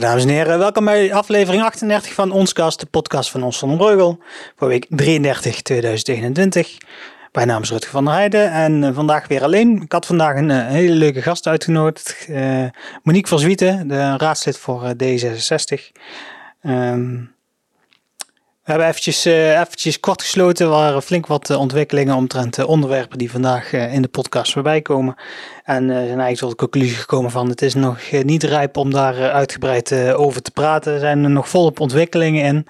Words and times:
Dames 0.00 0.22
en 0.22 0.28
heren, 0.28 0.58
welkom 0.58 0.84
bij 0.84 1.14
aflevering 1.14 1.62
38 1.62 2.12
van 2.12 2.30
Onscast, 2.30 2.80
de 2.80 2.86
podcast 2.86 3.30
van 3.30 3.42
Ons 3.42 3.58
van 3.58 3.76
Breugel, 3.76 4.18
voor 4.56 4.68
week 4.68 4.86
33 4.88 5.62
2021. 5.62 6.78
Mijn 7.32 7.46
naam 7.46 7.62
is 7.62 7.70
Rutger 7.70 7.90
van 7.90 8.04
der 8.04 8.14
Heijden 8.14 8.50
en 8.50 8.82
uh, 8.82 8.94
vandaag 8.94 9.28
weer 9.28 9.42
alleen. 9.42 9.82
Ik 9.82 9.92
had 9.92 10.06
vandaag 10.06 10.36
een 10.36 10.50
uh, 10.50 10.66
hele 10.66 10.94
leuke 10.94 11.22
gast 11.22 11.46
uitgenodigd, 11.46 12.26
uh, 12.30 12.64
Monique 13.02 13.28
van 13.28 13.38
Zwieten, 13.38 13.88
de 13.88 14.16
raadslid 14.16 14.58
voor 14.58 14.92
D66. 15.04 15.92
Um, 16.62 17.35
we 18.66 18.72
hebben 18.72 18.90
eventjes, 18.90 19.26
uh, 19.26 19.60
eventjes 19.60 20.00
kort 20.00 20.22
gesloten. 20.22 20.64
Er 20.64 20.72
waren 20.72 21.02
flink 21.02 21.26
wat 21.26 21.50
uh, 21.50 21.58
ontwikkelingen 21.58 22.14
omtrent 22.14 22.58
uh, 22.58 22.68
onderwerpen 22.68 23.18
die 23.18 23.30
vandaag 23.30 23.72
in 23.72 24.02
de 24.02 24.08
podcast 24.08 24.52
voorbij 24.52 24.82
komen. 24.82 25.14
En 25.64 25.88
zijn 25.88 25.98
eigenlijk 25.98 26.38
tot 26.38 26.50
de 26.50 26.56
conclusie 26.56 26.96
gekomen 26.96 27.30
van 27.30 27.48
het 27.48 27.62
is 27.62 27.74
nog 27.74 27.98
niet 28.22 28.42
rijp 28.42 28.76
om 28.76 28.90
daar 28.90 29.30
uitgebreid 29.30 29.92
over 30.12 30.42
te 30.42 30.50
praten. 30.50 30.92
Er 30.92 30.98
zijn 30.98 31.24
er 31.24 31.30
nog 31.30 31.48
volop 31.48 31.80
ontwikkelingen 31.80 32.44
in. 32.44 32.56
Het 32.56 32.66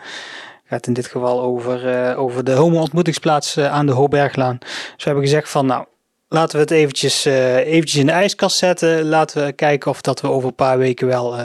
gaat 0.65 0.87
in 0.87 0.93
dit 0.93 1.07
geval 1.07 1.43
over, 1.43 2.17
over 2.17 2.45
de 2.45 2.53
homo-ontmoetingsplaats 2.53 3.59
aan 3.59 3.87
de 3.87 3.93
Hoberglaan. 3.93 4.57
Dus 4.59 4.71
we 4.97 5.05
hebben 5.05 5.25
gezegd 5.25 5.49
van 5.49 5.67
nou, 5.67 5.85
laten 6.29 6.57
we 6.57 6.63
het 6.63 6.71
eventjes, 6.71 7.25
eventjes 7.25 8.01
in 8.01 8.07
de 8.07 8.13
ijskast 8.13 8.57
zetten. 8.57 9.05
Laten 9.05 9.45
we 9.45 9.53
kijken 9.53 9.91
of 9.91 10.01
dat 10.01 10.21
we 10.21 10.29
over 10.29 10.49
een 10.49 10.55
paar 10.55 10.79
weken 10.79 11.07
wel 11.07 11.37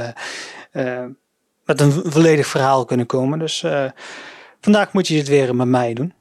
met 1.66 1.81
een 1.81 1.91
volledig 2.05 2.47
verhaal 2.47 2.86
kunnen 2.86 3.05
komen. 3.05 3.39
Dus... 3.39 3.63
Vandaag 4.61 4.93
moet 4.93 5.07
je 5.07 5.17
het 5.17 5.27
weer 5.27 5.55
met 5.55 5.67
mij 5.67 5.93
doen. 5.93 6.13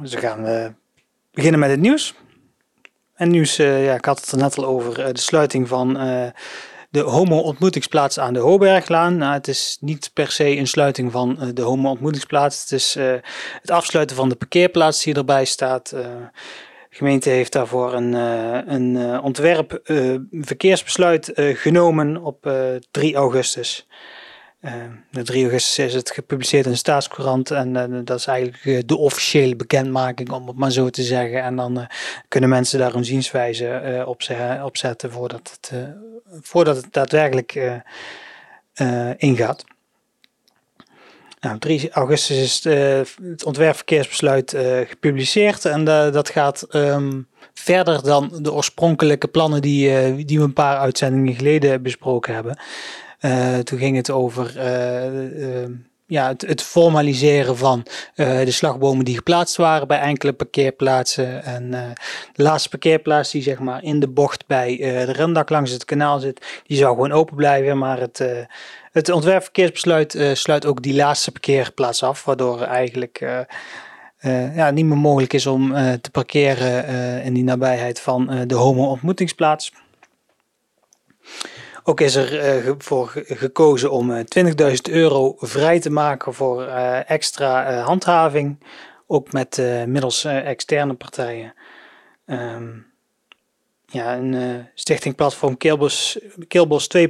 Dus 0.00 0.10
dan 0.10 0.20
gaan 0.20 0.42
we 0.42 0.72
beginnen 1.32 1.60
met 1.60 1.70
het 1.70 1.80
nieuws. 1.80 2.14
En 3.14 3.30
nieuws, 3.30 3.58
uh, 3.58 3.84
ja, 3.84 3.94
ik 3.94 4.04
had 4.04 4.20
het 4.20 4.30
er 4.30 4.38
net 4.38 4.58
al 4.58 4.64
over, 4.64 4.98
uh, 4.98 5.06
de 5.06 5.20
sluiting 5.20 5.68
van 5.68 6.06
uh, 6.06 6.26
de 6.90 7.00
homo-ontmoetingsplaats 7.00 8.18
aan 8.18 8.32
de 8.32 8.38
Hoberglaan. 8.38 9.16
Nou, 9.16 9.32
het 9.32 9.48
is 9.48 9.76
niet 9.80 10.10
per 10.12 10.30
se 10.30 10.56
een 10.56 10.66
sluiting 10.66 11.12
van 11.12 11.50
de 11.54 11.62
homo-ontmoetingsplaats. 11.62 12.60
Het 12.60 12.72
is 12.72 12.94
het 13.60 13.70
afsluiten 13.70 14.16
van 14.16 14.28
de 14.28 14.34
parkeerplaats 14.34 15.04
die 15.04 15.14
erbij 15.14 15.44
staat. 15.44 15.88
de 15.88 16.28
gemeente 16.90 17.30
heeft 17.30 17.52
daarvoor 17.52 17.92
een, 17.92 18.12
een 18.72 19.20
ontwerp 19.20 19.80
verkeersbesluit 20.30 21.32
genomen 21.34 22.16
op 22.22 22.52
3 22.90 23.14
augustus. 23.14 23.86
Uh, 24.64 24.72
de 25.10 25.22
3 25.22 25.42
augustus 25.42 25.78
is 25.84 25.94
het 25.94 26.10
gepubliceerd 26.10 26.64
in 26.64 26.70
de 26.70 26.76
staatscourant 26.76 27.50
en 27.50 27.74
uh, 27.74 27.98
dat 28.04 28.18
is 28.18 28.26
eigenlijk 28.26 28.64
uh, 28.64 28.80
de 28.86 28.96
officiële 28.96 29.56
bekendmaking, 29.56 30.30
om 30.30 30.46
het 30.46 30.56
maar 30.56 30.70
zo 30.70 30.90
te 30.90 31.02
zeggen. 31.02 31.42
En 31.42 31.56
dan 31.56 31.86
kunnen 32.28 32.48
mensen 32.48 32.78
daar 32.78 32.94
een 32.94 33.04
zienswijze 33.04 34.04
op, 34.06 34.22
opzetten 34.64 35.10
voordat 35.10 35.58
het, 35.60 35.72
voordat 36.40 36.76
het 36.76 36.92
daadwerkelijk 36.92 37.82
ingaat. 39.16 39.64
Nou, 41.40 41.58
3 41.58 41.90
augustus 41.90 42.36
is 42.36 42.64
het, 42.64 43.44
ontwerpverkeersbesluit 43.44 44.56
gepubliceerd 44.86 45.64
en 45.64 45.84
dat 45.84 46.28
gaat 46.28 46.66
um, 46.74 47.28
verder 47.54 48.02
dan 48.02 48.38
de 48.42 48.52
oorspronkelijke 48.52 49.28
plannen 49.28 49.62
die, 49.62 50.24
die 50.24 50.38
we 50.38 50.44
een 50.44 50.52
paar 50.52 50.78
uitzendingen 50.78 51.34
geleden 51.34 51.82
besproken 51.82 52.34
hebben. 52.34 52.58
Uh, 53.24 53.58
toen 53.58 53.78
ging 53.78 53.96
het 53.96 54.10
over 54.10 54.54
uh, 54.56 55.64
ja, 56.06 56.28
het, 56.28 56.42
het, 56.42 56.62
formaliseren 56.62 57.56
van 57.56 57.86
de 58.14 58.50
slagbomen 58.50 59.04
die 59.04 59.16
geplaatst 59.16 59.56
waren 59.56 59.88
bij 59.88 59.98
enkele 59.98 60.32
parkeerplaatsen. 60.32 61.44
En 61.44 61.70
de 62.32 62.42
laatste 62.42 62.68
parkeerplaats 62.68 63.30
die 63.30 63.42
zeg 63.42 63.58
maar 63.58 63.82
in 63.82 64.00
de 64.00 64.08
bocht 64.08 64.46
bij 64.46 64.76
de 64.76 65.12
rendak 65.12 65.50
langs 65.50 65.70
het 65.70 65.84
kanaal 65.84 66.18
zit, 66.18 66.62
die 66.66 66.76
zou 66.76 66.94
gewoon 66.94 67.12
open 67.12 67.36
blijven. 67.36 67.78
Maar 67.78 68.00
het, 68.00 68.46
het 68.92 69.08
ontwerpverkeersbesluit 69.08 70.18
sluit 70.32 70.66
ook 70.66 70.82
die 70.82 70.94
laatste 70.94 71.30
parkeerplaats 71.30 72.02
af, 72.02 72.24
waardoor 72.24 72.60
eigenlijk... 72.62 73.44
Ja, 74.54 74.70
niet 74.70 74.84
meer 74.84 74.96
mogelijk 74.96 75.32
is 75.32 75.46
om 75.46 75.72
te 76.00 76.10
parkeren 76.10 77.22
in 77.22 77.34
die 77.34 77.44
nabijheid 77.44 78.00
van 78.00 78.44
de 78.46 78.54
homo-ontmoetingsplaats. 78.54 79.72
Ook 81.86 82.00
is 82.00 82.14
er 82.14 82.64
uh, 82.66 82.72
voor 82.78 83.12
gekozen 83.14 83.90
om 83.90 84.10
uh, 84.10 84.20
eh, 84.20 84.70
20.000 84.70 84.92
euro 84.92 85.34
vrij 85.38 85.80
te 85.80 85.90
maken 85.90 86.34
voor 86.34 86.62
uh, 86.62 87.10
extra 87.10 87.80
handhaving. 87.80 88.58
Ook 89.06 89.32
met 89.32 89.62
middels 89.86 90.24
externe 90.24 90.94
partijen. 90.94 91.54
Um, 92.26 92.86
ja, 93.86 94.16
een 94.16 94.66
stichting 94.74 95.14
platform 95.14 95.56
Keelbos, 95.56 96.18
Keelbos 96.48 96.88
2.0. 96.96 97.00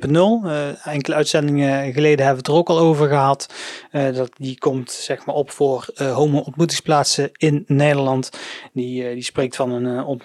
enkele 0.85 1.15
uitzendingen 1.15 1.93
geleden 1.93 2.25
hebben 2.25 2.45
we 2.45 2.49
het 2.49 2.49
er 2.49 2.55
ook 2.55 2.69
al 2.69 2.79
over 2.79 3.09
gehad. 3.09 3.55
dat, 3.91 4.31
die 4.37 4.59
komt 4.59 4.91
zeg 4.91 5.27
maar 5.27 5.35
op 5.35 5.51
voor 5.51 5.87
homo-ontmoetingsplaatsen 5.97 7.31
in 7.33 7.65
Nederland. 7.67 8.31
Die, 8.73 9.15
die 9.15 9.23
spreekt 9.23 9.57
van 9.57 9.71
een 9.71 10.21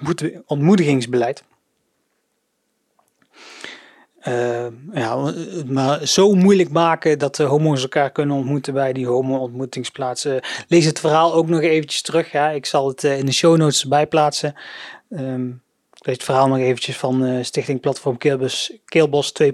ontmoedigingsbeleid. 0.45 1.43
Uh, 4.27 4.65
ja, 4.93 5.33
maar 5.65 6.07
zo 6.07 6.33
moeilijk 6.33 6.69
maken 6.69 7.19
dat 7.19 7.35
de 7.35 7.43
homo's 7.43 7.81
elkaar 7.81 8.11
kunnen 8.11 8.35
ontmoeten 8.35 8.73
bij 8.73 8.93
die 8.93 9.07
homo-ontmoetingsplaatsen. 9.07 10.41
Lees 10.67 10.85
het 10.85 10.99
verhaal 10.99 11.33
ook 11.33 11.47
nog 11.47 11.61
eventjes 11.61 12.01
terug. 12.01 12.31
Ja. 12.31 12.49
Ik 12.49 12.65
zal 12.65 12.87
het 12.87 13.03
uh, 13.03 13.17
in 13.17 13.25
de 13.25 13.31
show 13.31 13.57
notes 13.57 13.81
erbij 13.81 14.07
plaatsen. 14.07 14.55
Um, 15.09 15.61
ik 15.93 16.05
lees 16.05 16.15
het 16.15 16.25
verhaal 16.25 16.47
nog 16.47 16.57
eventjes 16.57 16.97
van 16.97 17.25
uh, 17.25 17.43
Stichting 17.43 17.79
Platform 17.79 18.17
Keelbos, 18.17 18.73
Keelbos 18.85 19.33
2.0 19.43 19.49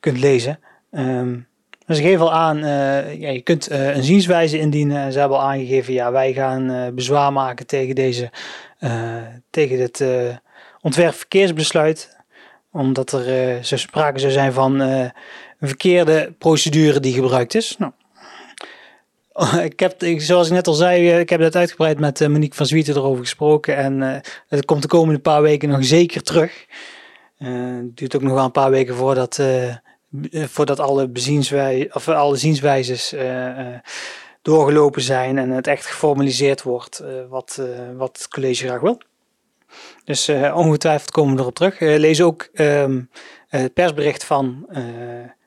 kunt 0.00 0.18
lezen. 0.18 0.58
Um, 0.90 1.46
dus 1.86 1.98
ik 1.98 2.18
al 2.18 2.32
aan, 2.32 2.58
ja, 3.18 3.30
je 3.30 3.40
kunt 3.40 3.70
een 3.70 4.02
zienswijze 4.02 4.58
indienen. 4.58 5.12
Ze 5.12 5.18
hebben 5.18 5.38
al 5.38 5.44
aangegeven, 5.44 5.92
ja, 5.92 6.12
wij 6.12 6.32
gaan 6.32 6.94
bezwaar 6.94 7.32
maken 7.32 7.66
tegen 7.66 7.94
deze, 7.94 8.30
tegen 9.50 9.76
dit 9.76 10.04
ontwerp 10.80 11.14
verkeersbesluit 11.14 12.21
omdat 12.72 13.12
er 13.12 13.56
uh, 13.56 13.62
zo 13.62 13.76
sprake 13.76 14.18
zou 14.18 14.32
zijn 14.32 14.52
van 14.52 14.82
uh, 14.82 15.00
een 15.58 15.68
verkeerde 15.68 16.34
procedure 16.38 17.00
die 17.00 17.14
gebruikt 17.14 17.54
is. 17.54 17.76
Nou, 17.78 17.92
ik 19.70 19.80
heb, 19.80 19.94
zoals 20.16 20.46
ik 20.46 20.52
net 20.52 20.66
al 20.66 20.74
zei, 20.74 21.10
eh, 21.10 21.18
ik 21.18 21.30
heb 21.30 21.40
dat 21.40 21.56
uitgebreid 21.56 21.98
met 21.98 22.20
Monique 22.20 22.56
van 22.56 22.66
Zwieten 22.66 22.96
erover 22.96 23.22
gesproken. 23.22 23.76
En 23.76 24.22
het 24.48 24.64
komt 24.64 24.82
de 24.82 24.88
komende 24.88 25.20
paar 25.20 25.42
weken 25.42 25.68
nog 25.68 25.84
zeker 25.84 26.22
terug. 26.22 26.66
het 27.36 27.96
duurt 27.96 28.16
ook 28.16 28.22
nog 28.22 28.32
wel 28.32 28.44
een 28.44 28.50
paar 28.50 28.70
weken 28.70 28.94
voordat, 28.94 29.42
voordat 30.32 30.80
alle, 30.80 31.10
of 31.92 32.08
alle 32.08 32.36
zienswijzes 32.36 33.14
doorgelopen 34.42 35.02
zijn 35.02 35.38
en 35.38 35.50
het 35.50 35.66
echt 35.66 35.86
geformaliseerd 35.86 36.62
wordt 36.62 37.02
wat, 37.28 37.62
wat 37.96 38.16
het 38.18 38.28
college 38.28 38.66
graag 38.66 38.80
wil. 38.80 39.00
Dus 40.04 40.28
uh, 40.28 40.56
ongetwijfeld 40.56 41.10
komen 41.10 41.34
we 41.34 41.40
erop 41.40 41.54
terug. 41.54 41.80
Uh, 41.80 41.98
lees 41.98 42.20
ook 42.22 42.48
um, 42.54 43.10
het 43.48 43.74
persbericht 43.74 44.24
van, 44.24 44.66
uh, 44.70 44.80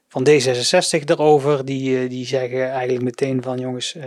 van 0.07 0.27
D66 0.29 1.03
daarover. 1.03 1.65
Die, 1.65 2.07
die 2.07 2.25
zeggen 2.25 2.71
eigenlijk 2.71 3.03
meteen 3.03 3.41
van 3.41 3.59
jongens, 3.59 3.97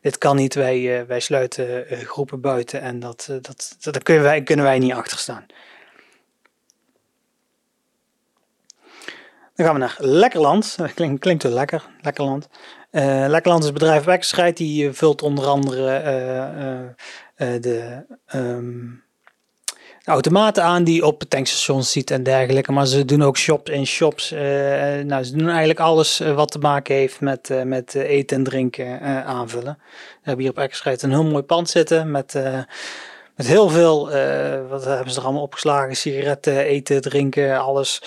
dit 0.00 0.18
kan 0.18 0.36
niet. 0.36 0.54
Wij, 0.54 1.06
wij 1.06 1.20
sluiten 1.20 1.84
groepen 1.88 2.40
buiten 2.40 2.80
en 2.80 3.00
dat, 3.00 3.26
dat, 3.28 3.76
dat, 3.80 3.92
daar 3.94 4.02
kunnen 4.02 4.22
wij, 4.22 4.42
kunnen 4.42 4.64
wij 4.64 4.78
niet 4.78 4.92
achter 4.92 5.18
staan. 5.18 5.46
Dan 9.54 9.66
gaan 9.66 9.74
we 9.74 9.80
naar 9.80 9.96
Lekkerland. 9.98 10.76
Klinkt, 10.94 11.20
klinkt 11.20 11.42
wel 11.42 11.52
lekker, 11.52 11.86
Lekkerland. 12.00 12.48
Lekkerland 13.26 13.64
is 13.64 13.72
bedrijf 13.72 14.04
Wekkerscheid. 14.04 14.56
Die 14.56 14.92
vult 14.92 15.22
onder 15.22 15.46
andere 15.46 16.94
de... 17.36 18.04
Um, 18.34 19.04
automaten 20.06 20.62
aan 20.62 20.84
die 20.84 21.06
op 21.06 21.22
tankstations 21.22 21.92
ziet 21.92 22.10
en 22.10 22.22
dergelijke. 22.22 22.72
Maar 22.72 22.86
ze 22.86 23.04
doen 23.04 23.22
ook 23.22 23.36
shops 23.36 23.70
in 23.70 23.86
shops. 23.86 24.32
Uh, 24.32 24.40
nou, 25.04 25.24
ze 25.24 25.36
doen 25.36 25.48
eigenlijk 25.48 25.80
alles 25.80 26.20
eh, 26.20 26.34
wat 26.34 26.50
te 26.50 26.58
maken 26.58 26.94
heeft 26.94 27.20
met, 27.20 27.50
uh, 27.50 27.62
met 27.62 27.94
eten 27.94 28.36
en 28.36 28.44
drinken 28.44 29.00
aanvullen. 29.24 29.78
We 29.80 30.20
hebben 30.22 30.44
hier 30.44 30.52
op 30.52 30.58
Eckerscheid 30.58 31.02
een 31.02 31.10
heel 31.10 31.24
mooi 31.24 31.42
pand 31.42 31.68
zitten 31.68 32.10
met, 32.10 32.34
met 33.36 33.46
heel 33.46 33.68
veel, 33.68 34.04
wat 34.68 34.84
hebben 34.84 35.10
ze 35.10 35.18
er 35.18 35.24
allemaal 35.24 35.42
opgeslagen? 35.42 35.96
Sigaretten, 35.96 36.58
eten, 36.58 37.00
drinken, 37.00 37.60
alles. 37.60 38.02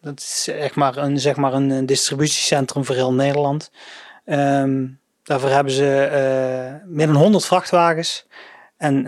dat 0.00 0.18
is 0.18 0.48
echt 0.48 0.74
maar 0.74 0.96
een, 0.96 1.20
zeg 1.20 1.36
maar 1.36 1.52
een 1.52 1.86
distributiecentrum 1.86 2.84
voor 2.84 2.94
heel 2.94 3.12
Nederland. 3.12 3.70
Um, 4.24 5.00
daarvoor 5.22 5.50
hebben 5.50 5.72
ze 5.72 6.80
meer 6.86 7.06
dan 7.06 7.16
100 7.16 7.46
vrachtwagens. 7.46 8.26
En 8.76 9.06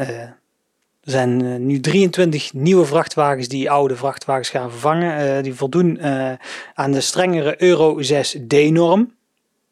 er 1.10 1.16
zijn 1.16 1.44
uh, 1.44 1.56
nu 1.56 1.80
23 1.80 2.52
nieuwe 2.52 2.84
vrachtwagens 2.84 3.48
die 3.48 3.70
oude 3.70 3.96
vrachtwagens 3.96 4.48
gaan 4.48 4.70
vervangen. 4.70 5.36
Uh, 5.36 5.42
die 5.42 5.54
voldoen 5.54 5.98
uh, 6.00 6.32
aan 6.74 6.92
de 6.92 7.00
strengere 7.00 7.62
Euro 7.62 8.00
6D-norm. 8.02 9.12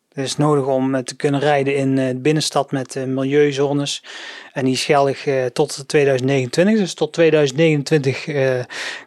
Dat 0.09 0.25
is 0.25 0.37
nodig 0.37 0.67
om 0.67 1.05
te 1.05 1.17
kunnen 1.17 1.41
rijden 1.41 1.77
in 1.77 1.97
de 1.97 2.17
binnenstad 2.17 2.73
met 2.73 3.07
milieuzones. 3.07 4.05
En 4.53 4.65
die 4.65 4.75
is 4.75 4.85
geldig 4.85 5.27
tot 5.53 5.85
2029. 5.87 6.77
Dus 6.77 6.95
tot 6.95 7.13
2029 7.13 8.25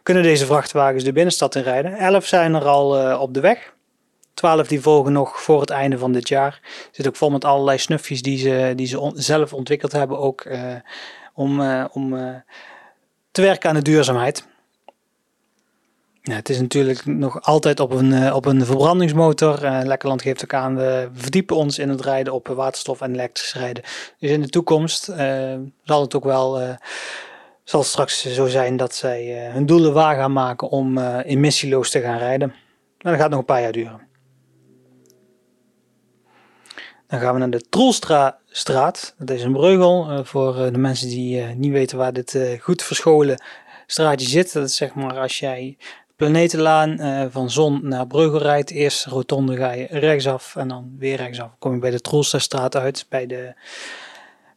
kunnen 0.02 0.22
deze 0.22 0.46
vrachtwagens 0.46 1.04
de 1.04 1.12
binnenstad 1.12 1.54
in 1.54 1.62
rijden. 1.62 1.92
Elf 1.94 2.26
zijn 2.26 2.54
er 2.54 2.64
al 2.64 3.18
op 3.18 3.34
de 3.34 3.40
weg. 3.40 3.72
12 4.34 4.66
die 4.66 4.80
volgen 4.80 5.12
nog 5.12 5.42
voor 5.42 5.60
het 5.60 5.70
einde 5.70 5.98
van 5.98 6.12
dit 6.12 6.28
jaar. 6.28 6.60
Zit 6.90 7.08
ook 7.08 7.16
vol 7.16 7.30
met 7.30 7.44
allerlei 7.44 7.78
snufjes 7.78 8.22
die 8.22 8.38
ze, 8.38 8.72
die 8.76 8.86
ze 8.86 9.10
zelf 9.14 9.52
ontwikkeld 9.52 9.92
hebben. 9.92 10.18
Ook 10.18 10.44
om, 11.32 11.60
om 11.92 12.14
te 13.30 13.42
werken 13.42 13.68
aan 13.68 13.74
de 13.74 13.82
duurzaamheid. 13.82 14.50
Het 16.22 16.48
is 16.48 16.60
natuurlijk 16.60 17.06
nog 17.06 17.42
altijd 17.42 17.80
op 17.80 17.90
een, 17.90 18.10
uh, 18.10 18.34
op 18.34 18.44
een 18.44 18.66
verbrandingsmotor. 18.66 19.64
Uh, 19.64 19.80
Lekkerland 19.82 20.22
geeft 20.22 20.42
ook 20.44 20.54
aan, 20.54 20.76
we 20.76 21.08
verdiepen 21.12 21.56
ons 21.56 21.78
in 21.78 21.88
het 21.88 22.00
rijden 22.00 22.32
op 22.32 22.48
waterstof 22.48 23.00
en 23.00 23.12
elektrisch 23.12 23.54
rijden. 23.54 23.82
Dus 24.18 24.30
in 24.30 24.40
de 24.40 24.48
toekomst 24.48 25.08
uh, 25.08 25.54
zal 25.84 26.00
het 26.00 26.14
ook 26.14 26.24
wel, 26.24 26.76
zal 27.64 27.80
het 27.80 27.88
straks 27.88 28.34
zo 28.34 28.46
zijn 28.46 28.76
dat 28.76 28.94
zij 28.94 29.50
hun 29.52 29.66
doelen 29.66 29.92
waar 29.92 30.16
gaan 30.16 30.32
maken 30.32 30.68
om 30.68 30.98
emissieloos 31.18 31.90
te 31.90 32.00
gaan 32.00 32.18
rijden. 32.18 32.48
Maar 33.00 33.12
dat 33.12 33.20
gaat 33.20 33.30
nog 33.30 33.38
een 33.38 33.44
paar 33.44 33.62
jaar 33.62 33.72
duren. 33.72 34.00
Dan 37.06 37.20
gaan 37.20 37.32
we 37.32 37.38
naar 37.38 37.50
de 37.50 37.64
Troelstraat. 38.52 39.14
Dat 39.18 39.30
is 39.30 39.42
een 39.42 39.52
breugel 39.52 40.24
voor 40.24 40.54
de 40.72 40.78
mensen 40.78 41.08
die 41.08 41.42
niet 41.42 41.72
weten 41.72 41.98
waar 41.98 42.12
dit 42.12 42.58
goed 42.60 42.82
verscholen 42.82 43.42
straatje 43.86 44.28
zit. 44.28 44.52
Dat 44.52 44.68
is 44.68 44.76
zeg 44.76 44.94
maar 44.94 45.18
als 45.18 45.38
jij 45.38 45.76
Planetenlaan 46.16 46.98
van 47.30 47.50
Zon 47.50 47.80
naar 47.82 48.06
Breugel 48.06 48.38
rijdt. 48.38 48.70
Eerst 48.70 49.04
rotonde 49.04 49.56
ga 49.56 49.70
je 49.70 49.86
rechtsaf 49.90 50.56
en 50.56 50.68
dan 50.68 50.94
weer 50.98 51.16
rechtsaf. 51.16 51.50
kom 51.58 51.72
je 51.72 51.78
bij 51.78 51.90
de 51.90 52.00
Troelsterstraat 52.00 52.76
uit, 52.76 53.06
bij 53.08 53.26
de, 53.26 53.54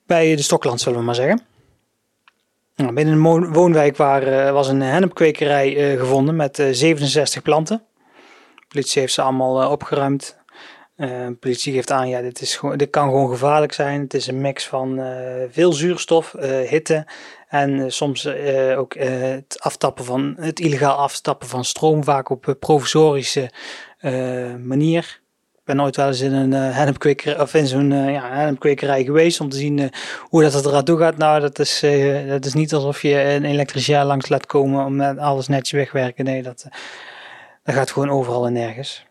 bij 0.05 0.35
de 0.35 0.41
Stokland 0.41 0.81
zullen 0.81 0.99
we 0.99 1.05
maar 1.05 1.15
zeggen. 1.15 1.41
Nou, 2.75 2.93
binnen 2.93 3.25
een 3.25 3.53
woonwijk 3.53 3.97
waar, 3.97 4.53
was 4.53 4.67
een 4.67 4.81
hennepkwekerij 4.81 5.97
gevonden 5.97 6.35
met 6.35 6.55
67 6.71 7.41
planten. 7.41 7.83
De 8.55 8.65
politie 8.67 9.01
heeft 9.01 9.13
ze 9.13 9.21
allemaal 9.21 9.71
opgeruimd. 9.71 10.37
De 10.95 11.37
politie 11.39 11.73
geeft 11.73 11.91
aan, 11.91 12.09
ja, 12.09 12.21
dit, 12.21 12.41
is 12.41 12.55
gewoon, 12.55 12.77
dit 12.77 12.89
kan 12.89 13.07
gewoon 13.07 13.29
gevaarlijk 13.29 13.73
zijn. 13.73 14.01
Het 14.01 14.13
is 14.13 14.27
een 14.27 14.41
mix 14.41 14.67
van 14.67 15.01
veel 15.49 15.73
zuurstof, 15.73 16.35
hitte 16.69 17.05
en 17.55 17.79
eh, 17.79 17.85
soms 17.87 18.25
uh, 18.25 18.79
ook 18.79 18.95
uh, 18.95 19.03
het 19.21 19.57
aftappen 19.59 20.05
van 20.05 20.35
het 20.39 20.59
illegaal 20.59 20.95
aftappen 20.95 21.47
van 21.47 21.65
stroom, 21.65 22.03
vaak 22.03 22.29
op 22.29 22.55
provisorische 22.59 23.51
manier. 24.63 25.21
Ik 25.53 25.71
ben 25.71 25.75
nooit 25.75 25.95
wel 25.95 26.07
eens 26.07 26.21
in 26.21 26.33
een 26.33 26.51
hennepkwekerij 26.51 27.39
of 27.39 27.51
zo'n 27.63 27.91
ja, 27.91 28.53
geweest 28.61 29.39
om 29.39 29.49
te 29.49 29.57
zien 29.57 29.91
hoe 30.19 30.41
dat 30.41 30.53
het 30.53 30.65
eraan 30.65 30.83
toe 30.83 30.99
gaat. 30.99 31.17
Nou, 31.17 31.39
dat 31.39 31.59
is, 31.59 31.79
dat 32.27 32.45
is 32.45 32.53
niet 32.53 32.73
alsof 32.73 33.01
je 33.01 33.21
een 33.21 33.45
elektricien 33.45 34.03
langs 34.05 34.29
laat 34.29 34.45
komen 34.45 34.85
om 34.85 35.01
alles 35.19 35.47
netjes 35.47 35.71
wegwerken. 35.71 36.25
Nee, 36.25 36.43
dat, 36.43 36.65
dat 37.63 37.75
gaat 37.75 37.91
gewoon 37.91 38.09
overal 38.09 38.45
en 38.45 38.53
nergens. 38.53 39.05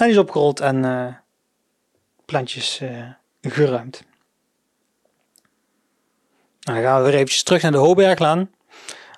Hij 0.00 0.10
is 0.10 0.18
opgerold 0.18 0.60
en 0.60 1.16
plantjes 2.24 2.82
geruimd. 3.42 4.04
Nou, 6.60 6.78
dan 6.78 6.82
gaan 6.82 6.98
we 6.98 7.04
weer 7.04 7.14
eventjes 7.14 7.42
terug 7.42 7.62
naar 7.62 7.72
de 7.72 7.78
Hoberglaan. 7.78 8.50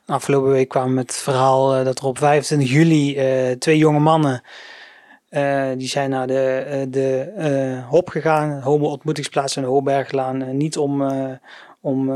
Afgelopen 0.06 0.50
week 0.50 0.68
kwamen 0.68 0.88
we 0.88 0.94
met 0.94 1.10
het 1.10 1.22
verhaal 1.22 1.78
uh, 1.78 1.84
dat 1.84 1.98
er 1.98 2.04
op 2.04 2.18
25 2.18 2.70
juli 2.70 3.18
twee 3.58 3.78
jonge 3.78 3.98
mannen 3.98 4.42
die 5.78 5.88
zijn 5.88 6.10
naar 6.10 6.26
de, 6.26 6.86
de 6.90 7.80
HOP 7.88 8.08
gegaan, 8.08 8.60
Homo 8.60 8.88
ontmoetingsplaats 8.88 9.56
in 9.56 9.62
de 9.62 9.68
Hoberglaan. 9.68 10.56
niet 10.56 10.78
om, 10.78 11.02
om 11.80 12.12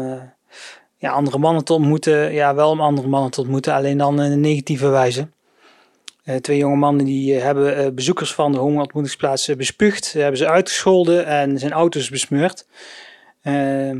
ja, 0.96 1.10
andere 1.10 1.38
mannen 1.38 1.64
te 1.64 1.72
ontmoeten, 1.72 2.32
ja 2.32 2.54
wel 2.54 2.70
om 2.70 2.80
andere 2.80 3.08
mannen 3.08 3.30
te 3.30 3.40
ontmoeten, 3.40 3.74
alleen 3.74 3.98
dan 3.98 4.22
in 4.22 4.32
een 4.32 4.40
negatieve 4.40 4.88
wijze. 4.88 5.28
Twee 6.40 6.58
jonge 6.58 6.76
mannen 6.76 7.04
die 7.04 7.34
hebben 7.34 7.94
bezoekers 7.94 8.34
van 8.34 8.52
de 8.52 8.58
Homo 8.58 8.80
ontmoetingsplaats 8.80 9.56
bespuugd, 9.56 10.12
hebben 10.12 10.38
ze 10.38 10.48
uitgescholden 10.48 11.26
en 11.26 11.58
zijn 11.58 11.72
auto's 11.72 12.10
besmeurd. 12.10 12.66
Ehm, 13.42 13.96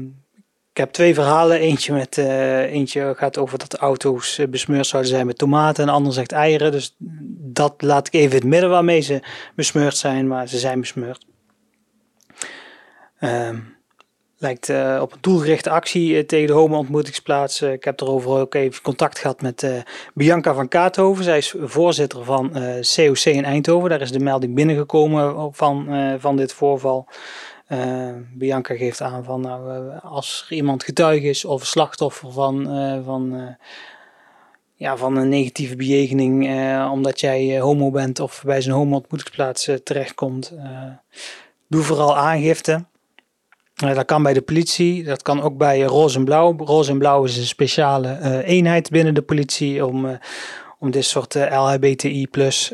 ik 0.77 0.83
heb 0.83 0.93
twee 0.93 1.15
verhalen. 1.15 1.59
Eentje, 1.59 1.93
met, 1.93 2.19
eentje 2.19 3.15
gaat 3.17 3.39
over 3.39 3.59
dat 3.59 3.71
de 3.71 3.77
auto's 3.77 4.41
besmeurd 4.51 4.87
zouden 4.87 5.11
zijn 5.11 5.27
met 5.27 5.39
tomaten. 5.39 5.83
En 5.83 5.89
de 5.89 5.97
ander 5.97 6.13
zegt 6.13 6.33
eieren. 6.33 6.73
Dus 6.73 6.97
dat 7.39 7.75
laat 7.79 8.07
ik 8.07 8.13
even 8.13 8.31
in 8.31 8.37
het 8.37 8.45
midden 8.45 8.71
waarmee 8.71 9.01
ze 9.01 9.21
besmeurd 9.55 9.97
zijn. 9.97 10.27
Maar 10.27 10.49
ze 10.49 10.59
zijn 10.59 10.81
besmeurd. 10.81 11.27
Uh, 13.21 13.51
lijkt 14.39 14.69
uh, 14.69 14.99
op 15.03 15.13
een 15.13 15.19
doelgerichte 15.21 15.71
actie 15.71 16.27
tegen 16.27 16.47
de 16.47 16.53
homo-ontmoetingsplaats. 16.53 17.63
ik 17.63 17.85
heb 17.85 18.01
erover 18.01 18.31
ook 18.31 18.55
even 18.55 18.83
contact 18.83 19.19
gehad 19.19 19.43
met 19.43 19.85
Bianca 20.15 20.55
van 20.55 20.69
Kaathoven. 20.69 21.25
Zij 21.25 21.39
is 21.39 21.55
voorzitter 21.59 22.25
van 22.25 22.51
COC 22.95 23.25
in 23.25 23.45
Eindhoven. 23.45 23.91
Daar 23.91 24.01
is 24.01 24.13
de 24.13 24.19
melding 24.19 24.55
binnengekomen 24.55 25.55
van, 25.55 25.89
van 26.19 26.37
dit 26.37 26.53
voorval. 26.53 27.09
Bianca 28.35 28.75
geeft 28.75 29.01
aan 29.01 29.25
van 29.25 29.41
nou, 29.41 29.91
als 30.03 30.45
er 30.49 30.57
iemand 30.57 30.85
getuige 30.85 31.27
is 31.27 31.45
of 31.45 31.67
slachtoffer 31.67 32.33
van, 32.33 32.65
van, 33.05 33.57
ja, 34.75 34.97
van 34.97 35.17
een 35.17 35.29
negatieve 35.29 35.77
bejegening 35.77 36.49
omdat 36.91 37.21
jij 37.21 37.61
homo 37.61 37.91
bent 37.91 38.21
of 38.21 38.43
bij 38.45 38.61
zijn 38.61 38.75
homo-ontmoetingsplaats 38.75 39.71
terechtkomt, 39.85 40.53
doe 41.69 41.83
vooral 41.83 42.17
aangifte. 42.17 42.85
Dat 43.77 44.05
kan 44.05 44.23
bij 44.23 44.33
de 44.33 44.43
politie, 44.43 45.05
dat 45.05 45.23
kan 45.23 45.43
ook 45.43 45.57
bij 45.57 45.83
Roze 45.83 46.19
en 46.19 46.25
Blauw. 46.25 46.57
Roze 46.57 46.91
en 46.91 46.99
Blauw 46.99 47.25
is 47.25 47.37
een 47.37 47.47
speciale 47.47 48.43
eenheid 48.45 48.91
binnen 48.91 49.15
de 49.15 49.23
politie 49.23 49.87
om, 49.87 50.19
om 50.79 50.91
dit 50.91 51.05
soort 51.05 51.35
LHBTI 51.35 52.27
plus 52.27 52.73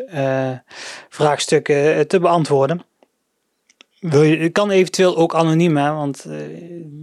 vraagstukken 1.08 2.08
te 2.08 2.20
beantwoorden. 2.20 2.82
Het 4.10 4.52
kan 4.52 4.70
eventueel 4.70 5.16
ook 5.16 5.34
anoniem, 5.34 5.76
hè, 5.76 5.92
want 5.92 6.24
uh, 6.28 6.34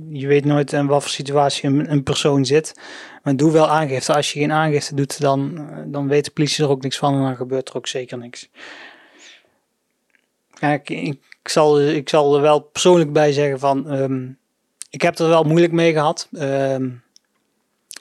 je 0.09 0.27
weet 0.27 0.45
nooit 0.45 0.73
in 0.73 0.87
wat 0.87 1.01
voor 1.01 1.11
situatie 1.11 1.69
een, 1.69 1.91
een, 1.91 2.03
persoon 2.03 2.45
zit. 2.45 2.79
Maar 3.23 3.35
doe 3.35 3.51
wel 3.51 3.69
aangifte. 3.69 4.13
Als 4.13 4.33
je 4.33 4.39
geen 4.39 4.51
aangifte 4.51 4.95
doet, 4.95 5.21
dan, 5.21 5.53
uh, 5.57 5.77
dan 5.85 6.07
weet 6.07 6.25
de 6.25 6.31
politie 6.31 6.63
er 6.63 6.69
ook 6.69 6.81
niks 6.81 6.97
van 6.97 7.13
en 7.13 7.21
dan 7.21 7.35
gebeurt 7.35 7.69
er 7.69 7.75
ook 7.75 7.87
zeker 7.87 8.17
niks. 8.17 8.49
Ja, 10.59 10.71
ik, 10.83 11.17
zal, 11.43 11.81
ik 11.81 12.09
zal 12.09 12.35
er 12.35 12.41
wel 12.41 12.59
persoonlijk 12.59 13.13
bij 13.13 13.31
zeggen 13.31 13.59
van, 13.59 13.93
um, 13.93 14.37
ik 14.89 15.01
heb 15.01 15.19
er 15.19 15.27
wel 15.27 15.43
moeilijk 15.43 15.73
mee 15.73 15.93
gehad. 15.93 16.27
Um, 16.31 17.03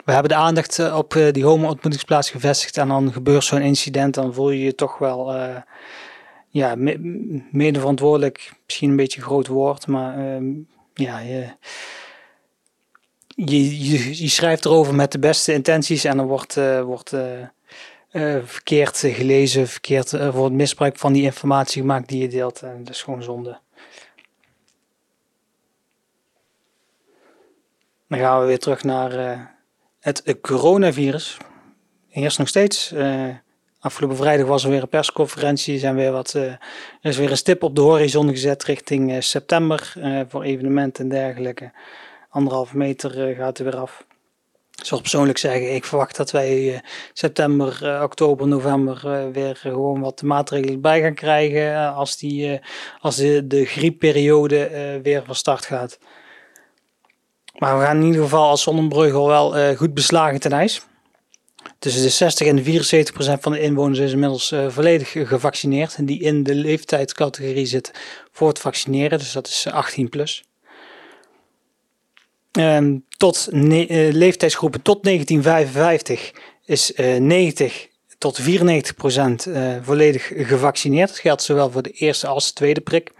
we 0.04 0.12
hebben 0.12 0.30
de 0.30 0.38
aandacht 0.38 0.78
eh, 0.78 0.96
op 0.96 1.14
uh, 1.14 1.32
die 1.32 1.44
homo-ontmoetingsplaats 1.44 2.30
gevestigd 2.30 2.76
en 2.76 2.88
dan 2.88 3.12
gebeurt 3.12 3.44
zo'n 3.44 3.60
incident, 3.60 4.14
dan 4.14 4.34
voel 4.34 4.50
je 4.50 4.64
je 4.64 4.74
toch 4.74 4.98
wel 4.98 5.34
ja, 6.48 6.74
mede 7.50 7.78
verantwoordelijk, 7.78 8.52
misschien 8.66 8.90
een 8.90 8.96
beetje 8.96 9.20
een 9.20 9.26
groot 9.26 9.46
woord, 9.46 9.86
maar 9.86 10.18
uh, 10.18 10.56
ja, 10.94 11.18
je, 11.18 11.54
je, 13.34 14.22
je, 14.22 14.28
schrijft 14.28 14.64
erover 14.64 14.94
met 14.94 15.12
de 15.12 15.18
beste 15.18 15.52
intenties 15.52 16.04
en 16.04 16.18
er 16.18 16.26
wordt, 16.26 16.54
wordt 16.84 17.12
uh, 18.12 18.38
verkeerd 18.44 18.98
gelezen, 18.98 19.68
verkeerd 19.68 20.30
wordt 20.32 20.54
misbruik 20.54 20.98
van 20.98 21.12
die 21.12 21.22
informatie 21.22 21.80
gemaakt 21.80 22.08
die 22.08 22.20
je 22.20 22.28
deelt. 22.28 22.62
En 22.62 22.84
dat 22.84 22.94
is 22.94 23.02
gewoon 23.02 23.22
zonde. 23.22 23.58
Dan 28.08 28.18
gaan 28.18 28.40
we 28.40 28.46
weer 28.46 28.58
terug 28.58 28.84
naar 28.84 29.56
het 30.00 30.36
coronavirus. 30.40 31.36
Eerst 32.10 32.38
nog 32.38 32.48
steeds 32.48 32.92
Afgelopen 33.80 34.16
vrijdag 34.16 34.46
was 34.46 34.64
er 34.64 34.70
weer 34.70 34.82
een 34.82 34.88
persconferentie. 34.88 35.78
Zijn 35.78 35.94
weer 35.94 36.12
wat, 36.12 36.34
uh, 36.34 36.42
er 36.42 36.58
is 37.00 37.16
weer 37.16 37.30
een 37.30 37.36
stip 37.36 37.62
op 37.62 37.74
de 37.74 37.80
horizon 37.80 38.28
gezet 38.28 38.64
richting 38.64 39.12
uh, 39.12 39.20
september 39.20 39.92
uh, 39.98 40.20
voor 40.28 40.42
evenementen 40.42 41.04
en 41.04 41.10
dergelijke. 41.10 41.72
Anderhalve 42.28 42.76
meter 42.76 43.34
gaat 43.34 43.58
er 43.58 43.64
weer 43.64 43.76
af. 43.76 44.06
Ik 44.78 44.84
zal 44.84 45.00
persoonlijk 45.00 45.38
zeggen, 45.38 45.74
ik 45.74 45.84
verwacht 45.84 46.16
dat 46.16 46.30
wij 46.30 46.82
september, 47.12 48.02
oktober, 48.02 48.48
november 48.48 49.30
weer 49.32 49.56
gewoon 49.56 50.00
wat 50.00 50.22
maatregelen 50.22 50.80
bij 50.80 51.00
gaan 51.00 51.14
krijgen 51.14 51.94
als, 51.94 52.16
die, 52.16 52.60
als 53.00 53.16
de, 53.16 53.46
de 53.46 53.64
griepperiode 53.64 55.00
weer 55.02 55.22
van 55.24 55.34
start 55.34 55.66
gaat. 55.66 55.98
Maar 57.58 57.78
we 57.78 57.84
gaan 57.84 57.96
in 57.96 58.06
ieder 58.06 58.22
geval 58.22 58.48
als 58.48 58.62
Zonnebreugel 58.62 59.26
wel 59.26 59.76
goed 59.76 59.94
beslagen 59.94 60.40
ten 60.40 60.52
ijs. 60.52 60.86
Tussen 61.78 62.02
de 62.02 62.08
60 62.08 62.46
en 62.46 62.56
de 62.56 62.62
74 62.62 63.14
procent 63.14 63.42
van 63.42 63.52
de 63.52 63.60
inwoners 63.60 63.98
is 63.98 64.12
inmiddels 64.12 64.54
volledig 64.68 65.10
gevaccineerd. 65.10 65.94
En 65.96 66.06
die 66.06 66.20
in 66.20 66.42
de 66.42 66.54
leeftijdscategorie 66.54 67.66
zit 67.66 67.92
voor 68.32 68.48
het 68.48 68.58
vaccineren, 68.58 69.18
dus 69.18 69.32
dat 69.32 69.46
is 69.46 69.66
18 69.66 70.04
eh, 70.04 70.10
plus. 70.10 70.47
Um, 72.52 73.04
tot 73.16 73.48
uh, 73.52 74.12
leeftijdsgroepen 74.12 74.82
tot 74.82 75.04
1955 75.04 76.32
is 76.64 76.92
uh, 76.92 77.16
90 77.16 77.88
tot 78.18 78.36
94 78.36 78.94
procent 78.94 79.46
volledig 79.82 80.32
gevaccineerd. 80.34 81.08
Dat 81.08 81.18
geldt 81.18 81.42
zowel 81.42 81.70
voor 81.70 81.82
de 81.82 81.90
eerste 81.90 82.26
als 82.26 82.46
de 82.46 82.52
tweede 82.52 82.80
prik. 82.80 83.12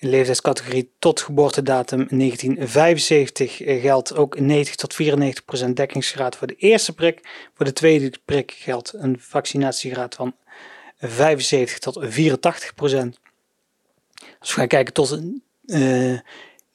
In 0.00 0.08
leeftijdscategorie 0.08 0.92
tot 0.98 1.20
geboortedatum 1.20 2.06
1975 2.08 3.56
geldt 3.56 4.16
ook 4.16 4.40
90 4.40 4.74
tot 4.74 4.94
94 4.94 5.44
procent 5.44 5.76
dekkingsgraad 5.76 6.36
voor 6.36 6.46
de 6.46 6.54
eerste 6.54 6.92
prik. 6.92 7.48
Voor 7.54 7.64
de 7.64 7.72
tweede 7.72 8.12
prik 8.24 8.54
geldt 8.58 8.92
een 8.96 9.16
vaccinatiegraad 9.20 10.14
van 10.14 10.34
75 10.98 11.78
tot 11.78 11.98
84 12.00 12.74
procent. 12.74 13.18
Als 14.40 14.48
we 14.48 14.58
gaan 14.58 14.68
kijken 14.68 14.92
tot 14.92 15.20
uh, 15.66 16.18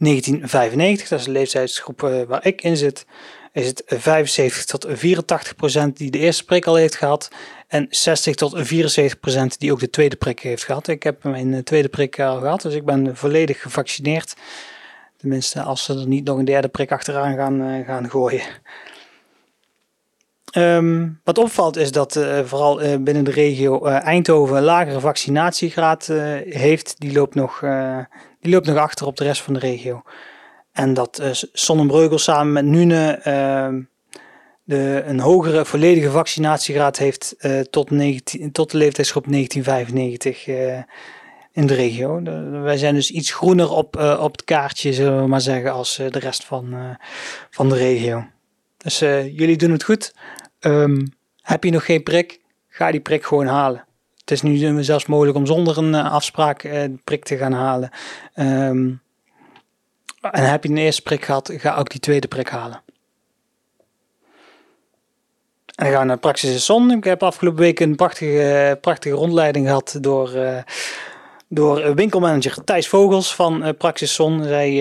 1995, 0.06 1.08
dat 1.08 1.20
is 1.20 1.26
de 1.26 1.32
leeftijdsgroep 1.32 2.04
uh, 2.04 2.24
waar 2.24 2.46
ik 2.46 2.62
in 2.62 2.78
zit, 2.78 3.06
is 3.52 3.68
het 3.68 3.84
75 3.86 4.66
tot 4.66 4.86
84 4.90 5.56
procent 5.56 5.98
die 5.98 6.12
de 6.12 6.18
eerste 6.18 6.46
prik 6.46 6.66
al 6.66 6.76
heeft 6.76 6.96
gehad 6.96 7.30
en 7.68 7.88
60 7.90 8.36
tot 8.36 8.54
74 8.56 9.20
procent 9.20 9.60
die 9.60 9.72
ook 9.72 9.80
de 9.80 9.90
tweede 9.90 10.16
prik 10.16 10.40
heeft 10.40 10.64
gehad. 10.64 10.88
Ik 10.88 11.04
heb 11.04 11.24
mijn 11.24 11.54
eh, 11.54 11.60
tweede 11.60 11.88
prik 11.88 12.20
al 12.20 12.40
gehad, 12.40 12.62
dus 12.62 12.74
ik 12.74 12.86
ben 12.86 13.16
volledig 13.16 13.62
gevaccineerd. 13.62 14.36
Tenminste, 15.18 15.62
als 15.62 15.84
ze 15.84 15.94
er 15.94 16.08
niet 16.08 16.26
nog 16.26 16.38
een 16.38 16.46
derde 16.46 16.68
prik 16.68 16.92
achteraan 16.92 17.36
gaan, 17.36 17.62
uh, 17.62 17.86
gaan 17.86 18.10
gooien. 18.10 18.42
Um, 20.58 21.20
wat 21.24 21.38
opvalt 21.38 21.78
is 21.78 21.92
dat 21.92 22.20
vooral 22.44 23.00
binnen 23.00 23.24
de 23.24 23.32
regio 23.32 23.86
Eindhoven 23.86 24.58
een 24.58 24.64
lagere 24.64 25.00
vaccinatiegraad 25.00 26.06
heeft. 26.46 26.96
Die 26.98 27.14
loopt, 27.14 27.36
nog, 27.36 27.62
die 28.46 28.54
loopt 28.54 28.68
nog 28.68 28.78
achter 28.78 29.06
op 29.06 29.18
de 29.18 29.24
rest 29.24 29.42
van 29.42 29.54
de 29.54 29.60
regio. 29.60 30.02
En 30.72 30.94
dat 30.94 31.22
Sonnenbreugel 31.54 32.18
samen 32.18 32.54
met 32.54 32.66
Nune 32.66 33.12
ehm, 33.12 33.82
de, 34.64 35.04
een 35.06 35.20
hogere 35.20 35.66
volledige 35.66 36.10
vaccinatiegraad 36.10 36.98
heeft 36.98 37.36
tot, 37.70 37.92
19, 37.92 38.52
tot 38.52 38.72
de 38.72 38.78
leeftijdsgroep 38.78 39.26
1995 39.30 40.48
in 41.52 41.68
de 41.68 41.74
regio. 41.74 42.22
Wij 42.62 42.78
zijn 42.78 42.94
dus 42.94 43.12
iets 43.12 43.32
groener 43.32 43.72
op, 43.72 43.96
op 44.20 44.32
het 44.32 44.44
kaartje, 44.44 44.94
zullen 44.94 45.22
we 45.22 45.28
maar 45.28 45.42
zeggen, 45.42 45.72
als 45.72 45.96
de 45.96 46.20
rest 46.20 46.44
van, 46.44 46.98
van 47.50 47.70
de 47.70 47.76
regio. 47.76 48.26
Dus 48.78 49.00
jullie 49.00 49.58
doen 49.58 49.72
het 49.72 49.84
goed. 49.84 50.14
Um, 50.60 51.14
heb 51.42 51.64
je 51.64 51.72
nog 51.72 51.86
geen 51.86 52.04
prik? 52.04 52.40
Ga 52.68 52.92
die 52.92 53.00
prik 53.00 53.26
gewoon 53.26 53.48
halen. 53.48 53.86
Het 54.26 54.34
is 54.34 54.42
nu 54.42 54.84
zelfs 54.84 55.06
mogelijk 55.06 55.38
om 55.38 55.46
zonder 55.46 55.78
een 55.78 55.94
uh, 55.94 56.14
afspraak 56.14 56.64
uh, 56.64 56.84
prik 57.04 57.26
te 57.26 57.38
gaan 57.38 57.52
halen. 57.52 57.90
Um, 58.36 59.02
en 60.32 60.50
heb 60.50 60.64
je 60.64 60.70
een 60.70 60.78
eerste 60.78 61.02
prik 61.02 61.26
gehad, 61.26 61.52
ga 61.56 61.76
ook 61.76 61.90
die 61.90 62.00
tweede 62.00 62.28
prik 62.28 62.50
halen. 62.50 62.82
En 65.76 65.84
dan 65.84 65.88
gaan 65.88 66.02
we 66.02 66.08
naar 66.08 66.18
Praxis 66.18 66.52
in 66.52 66.60
Zon. 66.60 66.92
Ik 66.92 67.04
heb 67.04 67.24
afgelopen 67.24 67.60
week 67.60 67.80
een 67.80 67.96
prachtige, 67.96 68.78
prachtige 68.82 69.16
rondleiding 69.16 69.66
gehad 69.66 69.98
door, 70.02 70.36
uh, 70.36 70.58
door 71.48 71.96
winkelmanager 71.96 72.64
Thijs 72.64 72.88
Vogels 72.88 73.36
van 73.36 73.66
uh, 73.66 73.70
Praxis 73.78 74.14
Zon. 74.14 74.44
Zij 74.44 74.80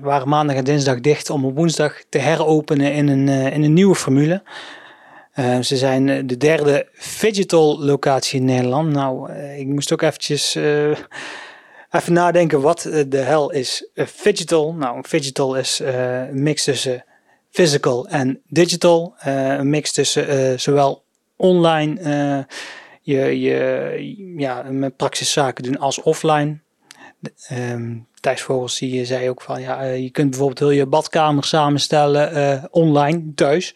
waren 0.00 0.28
maandag 0.28 0.56
en 0.56 0.64
dinsdag 0.64 1.00
dicht 1.00 1.30
om 1.30 1.44
op 1.44 1.56
woensdag 1.56 2.02
te 2.08 2.18
heropenen 2.18 2.92
in 2.92 3.08
een, 3.08 3.28
in 3.28 3.62
een 3.62 3.72
nieuwe 3.72 3.94
formule. 3.94 4.42
Uh, 5.34 5.60
ze 5.60 5.76
zijn 5.76 6.08
eh, 6.08 6.22
de 6.24 6.36
derde 6.36 6.88
digital 7.20 7.84
locatie 7.84 8.40
in 8.40 8.44
Nederland. 8.44 8.92
Nou, 8.92 9.32
uh, 9.32 9.58
ik 9.58 9.66
moest 9.66 9.92
ook 9.92 10.02
eventjes 10.02 10.54
even 11.90 12.12
nadenken 12.12 12.60
wat 12.60 12.88
de 13.08 13.18
hel 13.18 13.50
is 13.50 13.88
digital. 14.22 14.74
Nou, 14.74 15.04
digital 15.10 15.54
is 15.54 15.80
een 15.84 16.42
mix 16.42 16.64
tussen 16.64 17.04
physical 17.50 18.08
en 18.08 18.40
digital. 18.48 19.14
een 19.24 19.70
mix 19.70 19.92
tussen 19.92 20.60
zowel 20.60 21.04
online 21.36 22.46
je, 23.00 23.40
je 23.40 24.34
ja, 24.36 24.62
met 24.62 24.96
praxiszaken 24.96 25.64
doen 25.64 25.78
als 25.78 26.02
offline. 26.02 26.58
Um, 27.52 28.06
Thijs 28.20 28.42
Vogels 28.42 28.78
die 28.78 29.04
zei 29.04 29.28
ook 29.28 29.42
van 29.42 29.60
ja, 29.60 29.82
je 29.82 30.10
kunt 30.10 30.30
bijvoorbeeld 30.30 30.58
heel 30.58 30.70
je 30.70 30.86
badkamer 30.86 31.44
samenstellen 31.44 32.68
online 32.70 33.32
thuis. 33.34 33.74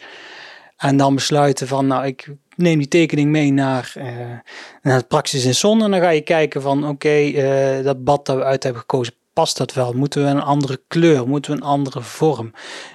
En 0.79 0.97
dan 0.97 1.15
besluiten 1.15 1.67
van, 1.67 1.87
nou, 1.87 2.07
ik 2.07 2.29
neem 2.57 2.79
die 2.79 2.89
tekening 2.89 3.31
mee 3.31 3.53
naar, 3.53 3.93
uh, 3.97 4.05
naar 4.83 4.97
het 4.97 5.09
Praxis 5.09 5.45
in 5.45 5.55
Zon. 5.55 5.83
En 5.83 5.91
dan 5.91 6.01
ga 6.01 6.09
je 6.09 6.21
kijken 6.21 6.63
van, 6.63 6.89
oké, 6.89 7.19
uh, 7.19 7.85
dat 7.85 8.05
bad 8.05 8.27
dat 8.27 8.37
we 8.37 8.45
uit 8.45 8.63
hebben 8.63 8.81
gekozen, 8.81 9.15
past 9.33 9.57
dat 9.57 9.75
wel? 9.75 9.93
Moeten 9.93 10.25
we 10.25 10.31
een 10.31 10.41
andere 10.41 10.81
kleur? 10.89 11.29
Moeten 11.29 11.51
we 11.51 11.57
een 11.57 11.63
andere 11.63 12.01
vorm? 12.01 12.53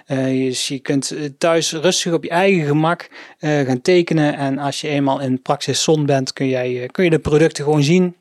Uh, 0.07 0.47
dus 0.47 0.67
je 0.67 0.79
kunt 0.79 1.15
thuis 1.37 1.71
rustig 1.71 2.13
op 2.13 2.23
je 2.23 2.29
eigen 2.29 2.65
gemak 2.65 3.09
gaan 3.39 3.81
tekenen. 3.81 4.37
En 4.37 4.57
als 4.57 4.81
je 4.81 4.87
eenmaal 4.87 5.19
in 5.19 5.41
Praxis 5.41 5.83
Zon 5.83 6.05
bent, 6.05 6.33
kun, 6.33 6.47
jij, 6.47 6.89
kun 6.91 7.03
je 7.03 7.09
de 7.09 7.19
producten 7.19 7.63
gewoon 7.63 7.83
zien. 7.83 8.15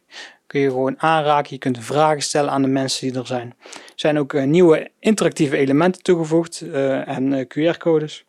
Kun 0.47 0.61
je 0.61 0.69
gewoon 0.69 1.00
aanraken. 1.00 1.52
Je 1.52 1.59
kunt 1.59 1.78
vragen 1.81 2.23
stellen 2.23 2.50
aan 2.50 2.62
de 2.62 2.69
mensen 2.69 3.09
die 3.09 3.21
er 3.21 3.26
zijn. 3.26 3.54
Er 3.73 3.92
zijn 3.95 4.19
ook 4.19 4.45
nieuwe 4.45 4.90
interactieve 4.99 5.57
elementen 5.57 6.02
toegevoegd 6.02 6.61
en 7.07 7.47
QR-codes. 7.47 8.25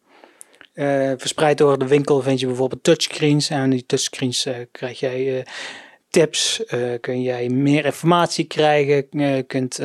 Uh, 0.74 1.12
verspreid 1.18 1.58
door 1.58 1.77
de 1.77 1.88
winkel 1.88 2.22
vind 2.22 2.39
je 2.39 2.46
bijvoorbeeld 2.48 2.84
touchscreens. 2.84 3.50
En 3.50 3.70
die 3.70 3.86
touchscreens 3.86 4.46
uh, 4.46 4.56
krijg 4.72 5.00
jij 5.00 5.38
uh, 5.38 5.44
tips, 6.10 6.63
kun 7.01 7.22
jij 7.22 7.50
meer 7.50 7.86
informatie 7.86 8.46
krijgen, 8.46 9.06
je 9.10 9.44
kunt 9.48 9.80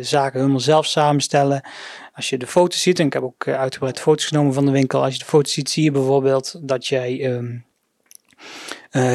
zaken 0.00 0.40
helemaal 0.40 0.60
zelf 0.60 0.86
samenstellen. 0.86 1.68
Als 2.14 2.28
je 2.28 2.38
de 2.38 2.46
foto's 2.46 2.82
ziet, 2.82 2.98
en 2.98 3.06
ik 3.06 3.12
heb 3.12 3.22
ook 3.22 3.48
uitgebreid 3.48 4.00
foto's 4.00 4.24
genomen 4.24 4.52
van 4.52 4.64
de 4.64 4.70
winkel. 4.70 5.02
Als 5.02 5.12
je 5.12 5.18
de 5.18 5.24
foto's 5.24 5.52
ziet, 5.52 5.70
zie 5.70 5.84
je 5.84 5.90
bijvoorbeeld 5.90 6.54
dat 6.62 6.86
jij 6.86 7.24
um, 7.24 7.64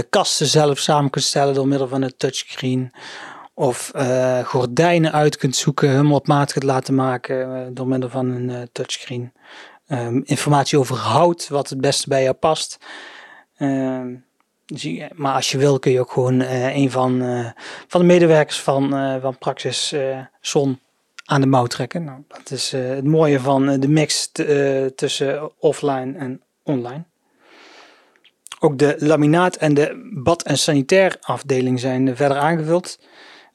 kasten 0.09 0.45
zelf 0.45 0.79
samen 0.79 1.09
kunt 1.09 1.25
stellen 1.25 1.53
door 1.53 1.67
middel 1.67 1.87
van 1.87 2.01
een 2.01 2.17
touchscreen. 2.17 2.91
Of 3.53 3.91
gordijnen 4.43 5.11
uit 5.11 5.37
kunt 5.37 5.55
zoeken, 5.55 5.89
helemaal 5.89 6.17
op 6.17 6.27
maat 6.27 6.51
kunt 6.51 6.63
laten 6.63 6.95
maken 6.95 7.73
door 7.73 7.87
middel 7.87 8.09
van 8.09 8.29
een 8.29 8.69
touchscreen. 8.71 9.31
Um, 9.91 10.21
informatie 10.25 10.79
over 10.79 10.95
hout, 10.95 11.47
wat 11.47 11.69
het 11.69 11.81
beste 11.81 12.09
bij 12.09 12.23
jou 12.23 12.35
past. 12.35 12.77
Um, 13.59 14.25
dus 14.65 15.01
maar 15.13 15.33
als 15.33 15.51
je 15.51 15.57
wil 15.57 15.79
kun 15.79 15.91
je 15.91 15.99
ook 15.99 16.11
gewoon 16.11 16.41
uh, 16.41 16.75
een 16.75 16.91
van, 16.91 17.21
uh, 17.21 17.49
van 17.87 18.01
de 18.01 18.07
medewerkers 18.07 18.61
van, 18.61 18.93
uh, 18.93 19.21
van 19.21 19.37
Praxis 19.37 19.95
Zon 20.41 20.79
aan 21.25 21.41
de 21.41 21.47
mouw 21.47 21.65
trekken. 21.65 22.03
Nou, 22.03 22.23
dat 22.27 22.51
is 22.51 22.71
het 22.71 23.03
mooie 23.03 23.39
van 23.39 23.79
de 23.79 23.87
mix 23.87 24.31
tussen 24.95 25.51
offline 25.59 26.17
en 26.17 26.41
online. 26.63 27.03
Ook 28.59 28.77
de 28.77 28.95
laminaat 28.97 29.55
en 29.55 29.73
de 29.73 30.11
bad- 30.13 30.43
en 30.43 30.57
sanitair 30.57 31.17
afdeling 31.21 31.79
zijn 31.79 32.15
verder 32.15 32.37
aangevuld. 32.37 32.99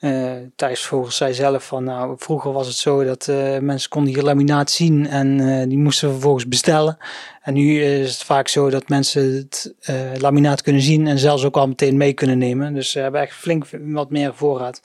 Uh, 0.05 0.33
Thijs 0.57 0.85
Vogels 0.85 1.17
zei 1.17 1.35
zelf 1.35 1.67
van, 1.67 1.85
nou, 1.85 2.15
vroeger 2.19 2.53
was 2.53 2.67
het 2.67 2.77
zo 2.77 3.05
dat 3.05 3.27
uh, 3.27 3.59
mensen 3.59 3.91
konden 3.91 4.15
hier 4.15 4.23
laminaat 4.23 4.71
zien 4.71 5.07
en 5.07 5.39
uh, 5.41 5.69
die 5.69 5.79
moesten 5.79 6.11
vervolgens 6.11 6.49
bestellen. 6.49 6.99
En 7.43 7.55
nu 7.55 7.83
is 7.83 8.13
het 8.13 8.23
vaak 8.23 8.49
zo 8.49 8.71
dat 8.71 8.89
mensen 8.89 9.23
het 9.23 9.75
laminaat 10.21 10.63
kunnen 10.63 10.83
zien 10.83 11.07
en 11.07 11.19
zelfs 11.19 11.45
ook 11.45 11.57
al 11.57 11.69
meteen 11.69 11.97
mee 11.97 12.13
kunnen 12.13 12.39
nemen. 12.39 12.75
Dus 12.75 12.91
ze 12.91 12.99
hebben 12.99 13.21
echt 13.21 13.35
flink 13.35 13.67
wat 13.81 14.11
meer 14.11 14.35
voorraad. 14.35 14.81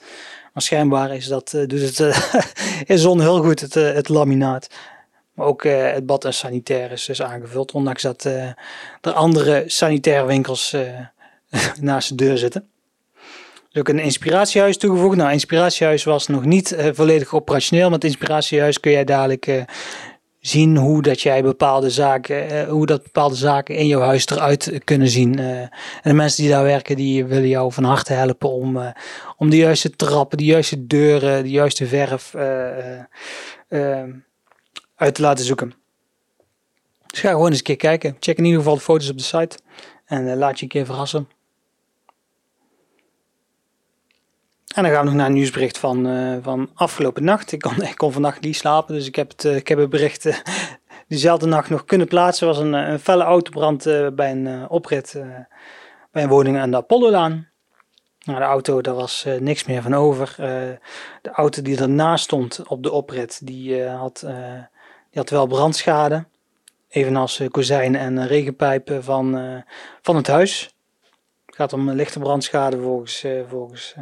Maar 0.52 0.62
schijnbaar 0.62 1.14
is 1.14 1.26
dat, 1.26 1.50
doet 1.66 1.96
het 1.96 2.24
in 2.92 2.98
zon 2.98 3.20
heel 3.20 3.42
goed, 3.42 3.60
het, 3.60 3.74
het 3.74 4.08
laminaat. 4.08 4.68
Maar 5.34 5.46
ook 5.46 5.64
het 5.64 6.06
bad 6.06 6.24
en 6.24 6.34
sanitair 6.34 6.92
is 6.92 7.04
dus 7.04 7.22
aangevuld, 7.22 7.72
ondanks 7.72 8.02
dat 8.02 8.24
er 9.00 9.12
andere 9.12 9.64
sanitaire 9.66 10.26
winkels 10.26 10.76
naast 11.80 12.08
de 12.08 12.14
deur 12.14 12.38
zitten. 12.38 12.69
Ook 13.72 13.88
een 13.88 13.98
inspiratiehuis 13.98 14.76
toegevoegd. 14.76 15.16
Nou, 15.16 15.32
inspiratiehuis 15.32 16.04
was 16.04 16.26
nog 16.26 16.44
niet 16.44 16.72
uh, 16.72 16.88
volledig 16.92 17.34
operationeel. 17.34 17.90
Met 17.90 18.04
inspiratiehuis 18.04 18.80
kun 18.80 18.92
jij 18.92 19.04
dadelijk 19.04 19.46
uh, 19.46 19.62
zien 20.40 20.76
hoe 20.76 21.02
dat 21.02 21.20
jij 21.20 21.42
bepaalde 21.42 21.90
zaken, 21.90 22.52
uh, 22.52 22.68
hoe 22.68 22.86
dat 22.86 23.02
bepaalde 23.02 23.34
zaken 23.34 23.74
in 23.74 23.86
jouw 23.86 24.00
huis 24.00 24.26
eruit 24.26 24.80
kunnen 24.84 25.08
zien. 25.08 25.38
en 25.38 25.70
de 26.02 26.12
mensen 26.12 26.42
die 26.42 26.52
daar 26.52 26.62
werken, 26.62 26.96
die 26.96 27.24
willen 27.24 27.48
jou 27.48 27.72
van 27.72 27.84
harte 27.84 28.12
helpen 28.12 28.50
om, 28.50 28.94
om 29.36 29.50
de 29.50 29.56
juiste 29.56 29.90
trappen, 29.90 30.38
de 30.38 30.44
juiste 30.44 30.86
deuren, 30.86 31.42
de 31.42 31.50
juiste 31.50 31.86
verf 31.86 32.34
uit 34.94 35.14
te 35.14 35.22
laten 35.22 35.44
zoeken. 35.44 35.74
Dus 37.06 37.20
ga 37.20 37.30
gewoon 37.30 37.48
eens 37.48 37.58
een 37.58 37.64
keer 37.64 37.76
kijken. 37.76 38.16
Check 38.20 38.38
in 38.38 38.44
ieder 38.44 38.58
geval 38.58 38.74
de 38.74 38.80
foto's 38.80 39.10
op 39.10 39.18
de 39.18 39.24
site. 39.24 39.58
En 40.06 40.36
laat 40.36 40.56
je 40.58 40.62
een 40.62 40.68
keer 40.68 40.84
verrassen. 40.84 41.28
En 44.74 44.82
dan 44.82 44.92
gaan 44.92 45.00
we 45.00 45.06
nog 45.06 45.14
naar 45.14 45.26
een 45.26 45.32
nieuwsbericht 45.32 45.78
van, 45.78 46.06
uh, 46.06 46.36
van 46.42 46.70
afgelopen 46.74 47.24
nacht. 47.24 47.52
Ik 47.52 47.60
kon, 47.60 47.82
ik 47.92 47.96
kon 47.96 48.12
vannacht 48.12 48.40
niet 48.40 48.56
slapen, 48.56 48.94
dus 48.94 49.06
ik 49.06 49.16
heb 49.16 49.30
het, 49.30 49.44
uh, 49.44 49.56
ik 49.56 49.68
heb 49.68 49.78
het 49.78 49.90
bericht 49.90 50.24
uh, 50.24 50.36
diezelfde 51.08 51.46
nacht 51.46 51.70
nog 51.70 51.84
kunnen 51.84 52.06
plaatsen. 52.06 52.48
Er 52.48 52.54
was 52.54 52.62
een, 52.62 52.72
een 52.72 52.98
felle 52.98 53.24
autobrand 53.24 53.84
bij 54.14 54.30
een 54.30 54.68
oprit 54.68 55.22
bij 56.12 56.22
een 56.22 56.28
woning 56.28 56.58
aan 56.58 56.70
de 56.70 56.76
Apollo-laan. 56.76 57.48
Nou, 58.24 58.38
de 58.38 58.44
auto, 58.44 58.80
daar 58.80 58.94
was 58.94 59.26
niks 59.38 59.64
meer 59.64 59.82
van 59.82 59.94
over. 59.94 60.34
de 61.22 61.30
auto 61.32 61.62
die 61.62 61.80
ernaast 61.80 62.24
stond 62.24 62.62
op 62.68 62.82
de 62.82 62.92
oprit, 62.92 63.46
die, 63.46 63.82
had, 63.84 64.18
die 65.10 65.20
had 65.20 65.30
wel 65.30 65.46
brandschade. 65.46 66.24
Evenals 66.88 67.40
kozijnen 67.50 68.00
en 68.00 68.26
regenpijpen 68.26 69.04
van, 69.04 69.62
van 70.02 70.16
het 70.16 70.26
huis. 70.26 70.74
Het 71.46 71.56
gaat 71.56 71.72
om 71.72 71.90
lichte 71.90 72.18
brandschade 72.18 72.80
volgens, 72.80 73.24
volgens 73.48 73.94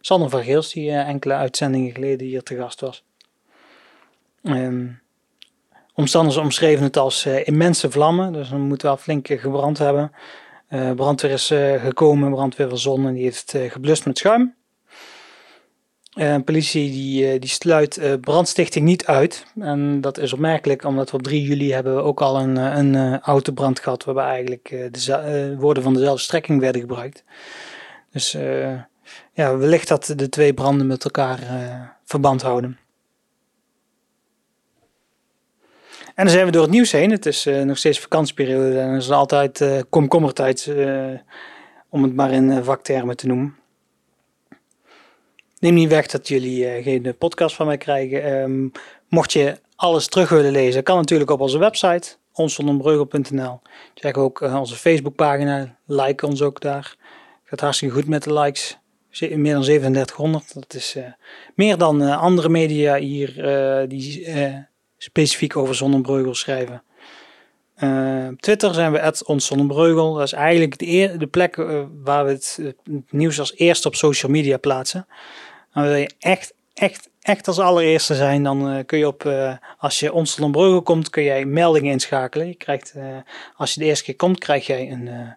Sander 0.00 0.30
van 0.30 0.42
Geels, 0.42 0.72
die 0.72 0.90
enkele 0.90 1.34
uitzendingen 1.34 1.92
geleden 1.92 2.26
hier 2.26 2.42
te 2.42 2.56
gast 2.56 2.80
was. 2.80 3.04
Um, 4.42 5.00
omstanders 5.94 6.36
omschreven 6.36 6.84
het 6.84 6.96
als 6.96 7.26
immense 7.26 7.90
vlammen, 7.90 8.32
dus 8.32 8.48
dan 8.48 8.60
moeten 8.60 8.88
we 8.88 8.94
wel 8.94 9.02
flink 9.02 9.26
gebrand 9.40 9.78
hebben. 9.78 10.12
Uh, 10.70 10.90
brandweer 10.92 11.30
is 11.30 11.50
uh, 11.50 11.82
gekomen, 11.84 12.30
brandweer 12.30 12.68
verzonnen, 12.68 13.14
die 13.14 13.22
heeft 13.22 13.54
uh, 13.54 13.70
geblust 13.70 14.06
met 14.06 14.18
schuim. 14.18 14.54
politie 16.44 16.90
die, 16.90 17.38
die 17.38 17.48
sluit 17.48 18.20
brandstichting 18.20 18.84
niet 18.84 19.06
uit. 19.06 19.46
En 19.60 20.00
dat 20.00 20.18
is 20.18 20.32
opmerkelijk, 20.32 20.84
omdat 20.84 21.10
we 21.10 21.16
op 21.16 21.22
3 21.22 21.42
juli 21.42 21.72
hebben 21.72 21.94
we 21.96 22.02
ook 22.02 22.20
al 22.20 22.40
een, 22.40 22.56
een 22.56 23.20
autobrand 23.20 23.80
gehad, 23.80 24.04
waarbij 24.04 24.24
eigenlijk 24.24 24.68
de 24.90 25.56
woorden 25.58 25.82
van 25.82 25.94
dezelfde 25.94 26.22
strekking 26.22 26.60
werden 26.60 26.80
gebruikt. 26.80 27.24
Dus 28.10 28.36
ja, 29.38 29.56
wellicht 29.56 29.88
dat 29.88 30.12
de 30.16 30.28
twee 30.28 30.54
branden 30.54 30.86
met 30.86 31.04
elkaar 31.04 31.38
verband 32.04 32.42
houden. 32.42 32.78
En 36.14 36.24
dan 36.24 36.28
zijn 36.28 36.44
we 36.46 36.52
door 36.52 36.62
het 36.62 36.70
nieuws 36.70 36.92
heen. 36.92 37.10
Het 37.10 37.26
is 37.26 37.46
uh, 37.46 37.62
nog 37.62 37.78
steeds 37.78 38.00
vakantieperiode 38.00 38.78
en 38.78 38.88
er 38.88 38.96
is 38.96 39.10
altijd 39.10 39.60
uh, 39.60 39.80
komkommertijd, 39.88 40.72
om 41.88 42.02
het 42.02 42.14
maar 42.14 42.32
in 42.32 42.64
vaktermen 42.64 43.16
te 43.16 43.26
noemen. 43.26 43.56
Neem 45.58 45.74
niet 45.74 45.88
weg 45.88 46.06
dat 46.06 46.28
jullie 46.28 46.82
geen 46.82 47.14
podcast 47.18 47.54
van 47.56 47.66
mij 47.66 47.76
krijgen. 47.76 48.40
Um, 48.40 48.72
mocht 49.08 49.32
je 49.32 49.60
alles 49.76 50.06
terug 50.06 50.28
willen 50.28 50.52
lezen, 50.52 50.82
kan 50.82 50.96
natuurlijk 50.96 51.30
op 51.30 51.40
onze 51.40 51.58
website, 51.58 52.16
onsonderbreugel.nl. 52.32 53.60
Check 53.94 54.16
ook 54.16 54.40
onze 54.40 54.76
Facebookpagina, 54.76 55.76
like 55.86 56.26
ons 56.26 56.42
ook 56.42 56.60
daar. 56.60 56.96
Gaat 57.44 57.60
hartstikke 57.60 57.94
goed 57.94 58.08
met 58.08 58.22
de 58.22 58.32
likes. 58.32 58.78
Meer 59.20 59.52
dan 59.52 59.62
3700. 59.62 60.54
Dat 60.54 60.74
is 60.74 60.96
meer 61.54 61.78
dan 61.78 62.02
andere 62.02 62.48
media 62.48 62.96
hier 62.96 63.34
die 63.88 64.28
specifiek 64.98 65.56
over 65.56 65.74
Zonnebreugel 65.74 66.34
schrijven. 66.34 66.82
Uh, 67.82 68.28
Twitter 68.40 68.74
zijn 68.74 68.92
we 68.92 69.02
at 69.02 69.24
ons 69.24 69.46
Zonnebreugel. 69.46 70.14
Dat 70.14 70.26
is 70.26 70.32
eigenlijk 70.32 70.78
de, 70.78 71.14
de 71.16 71.26
plek 71.26 71.56
uh, 71.56 71.82
waar 72.02 72.24
we 72.24 72.30
het, 72.30 72.58
nieuws 73.10 73.38
als 73.38 73.54
eerste 73.56 73.88
op 73.88 73.94
social 73.94 74.32
media 74.32 74.56
plaatsen. 74.56 75.06
En 75.72 75.82
wil 75.82 75.94
je 75.94 76.10
echt, 76.18 76.54
echt, 76.74 77.08
echt 77.22 77.48
als 77.48 77.58
allereerste 77.58 78.14
zijn, 78.14 78.42
dan 78.42 78.74
uh, 78.74 78.78
kun 78.86 78.98
je 78.98 79.06
op, 79.06 79.32
als 79.78 80.00
je 80.00 80.20
Zonnebreugel 80.22 80.82
komt, 80.82 81.10
kun 81.10 81.22
jij 81.22 81.44
meldingen 81.44 81.92
inschakelen. 81.92 82.46
Je 82.46 82.54
krijgt, 82.54 82.94
als 83.56 83.74
je 83.74 83.80
de 83.80 83.86
eerste 83.86 84.04
keer 84.04 84.16
komt, 84.16 84.38
krijg 84.38 84.66
jij 84.66 84.90
een 84.90 85.36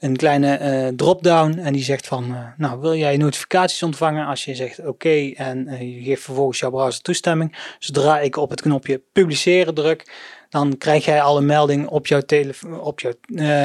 een 0.00 0.16
kleine 0.16 0.60
uh, 0.60 0.88
drop-down 0.96 1.58
en 1.58 1.72
die 1.72 1.82
zegt 1.82 2.06
van, 2.06 2.30
uh, 2.30 2.46
nou 2.56 2.80
wil 2.80 2.94
jij 2.94 3.16
notificaties 3.16 3.82
ontvangen 3.82 4.26
als 4.26 4.44
je 4.44 4.54
zegt 4.54 4.86
oké 4.86 5.30
en 5.34 5.68
uh, 5.68 5.80
je 5.80 6.02
geeft 6.02 6.22
vervolgens 6.22 6.58
jouw 6.58 6.70
browser 6.70 7.02
toestemming. 7.02 7.56
Zodra 7.78 8.20
ik 8.20 8.36
op 8.36 8.50
het 8.50 8.60
knopje 8.60 9.02
publiceren 9.12 9.74
druk, 9.74 10.12
dan 10.48 10.78
krijg 10.78 11.04
jij 11.04 11.22
alle 11.22 11.40
meldingen 11.40 11.88
op 11.88 12.06
jouw, 12.06 12.22
op 12.80 13.00
jouw 13.00 13.12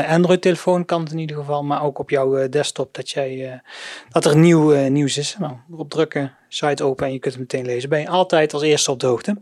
Android 0.07 0.41
telefoon 0.41 0.85
kan 0.85 1.01
het 1.01 1.11
in 1.11 1.17
ieder 1.17 1.35
geval, 1.35 1.63
maar 1.63 1.83
ook 1.83 1.99
op 1.99 2.09
jouw 2.09 2.49
desktop 2.49 2.93
dat, 2.93 3.09
jij, 3.09 3.61
dat 4.09 4.25
er 4.25 4.37
nieuw 4.37 4.87
nieuws 4.87 5.17
is. 5.17 5.35
Nou, 5.39 5.53
erop 5.71 5.89
drukken, 5.89 6.35
site 6.47 6.83
open 6.83 7.05
en 7.05 7.13
je 7.13 7.19
kunt 7.19 7.33
het 7.33 7.43
meteen 7.43 7.65
lezen. 7.65 7.89
Ben 7.89 7.99
je 7.99 8.09
altijd 8.09 8.53
als 8.53 8.63
eerste 8.63 8.91
op 8.91 8.99
de 8.99 9.07
hoogte. 9.07 9.37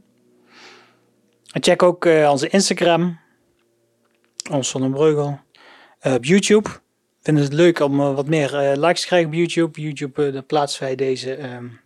Check 1.44 1.84
ook 1.84 2.06
onze 2.06 2.48
Instagram, 2.48 3.20
ons 4.52 4.70
Zonnebreugel. 4.70 5.40
op 6.02 6.26
YouTube 6.26 6.82
vinden 7.24 7.44
het 7.44 7.54
leuk 7.54 7.80
om 7.80 8.00
uh, 8.00 8.16
wat 8.16 8.28
meer 8.28 8.54
uh, 8.54 8.72
likes 8.76 9.02
te 9.02 9.08
krijgen 9.08 9.28
op 9.28 9.36
YouTube. 9.36 9.82
YouTube 9.82 10.32
uh, 10.32 10.40
plaatsen 10.48 10.84
wij 10.84 10.96
deze, 10.96 11.44
um, 11.44 11.80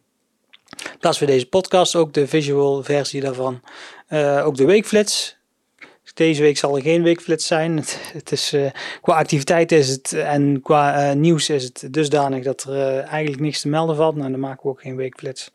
plaatsen 0.99 1.25
wij 1.25 1.35
deze 1.35 1.49
podcast, 1.49 1.95
ook 1.95 2.13
de 2.13 2.27
visual 2.27 2.83
versie 2.83 3.21
daarvan. 3.21 3.61
ook 4.43 4.57
de 4.57 4.65
weekflits. 4.65 5.35
Deze 6.13 6.41
week 6.41 6.57
zal 6.57 6.75
er 6.75 6.81
geen 6.81 7.03
weekflits 7.03 7.47
zijn. 7.47 7.77
Het, 7.77 7.99
het 8.13 8.31
is, 8.31 8.55
qua 9.01 9.15
activiteit 9.15 9.71
is 9.71 9.89
het 9.89 10.13
en 10.13 10.61
qua 10.61 11.13
nieuws 11.13 11.49
is 11.49 11.63
het 11.63 11.87
dusdanig 11.91 12.43
dat 12.43 12.63
er 12.63 12.99
eigenlijk 12.99 13.41
niks 13.41 13.61
te 13.61 13.67
melden 13.67 13.95
valt. 13.95 14.15
Nou, 14.15 14.31
dan 14.31 14.39
maken 14.39 14.63
we 14.63 14.69
ook 14.69 14.81
geen 14.81 14.95
weekflits. 14.95 15.51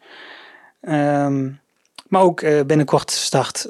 Um, 0.82 1.60
maar 2.08 2.22
ook 2.22 2.40
binnenkort 2.66 3.10
start 3.10 3.66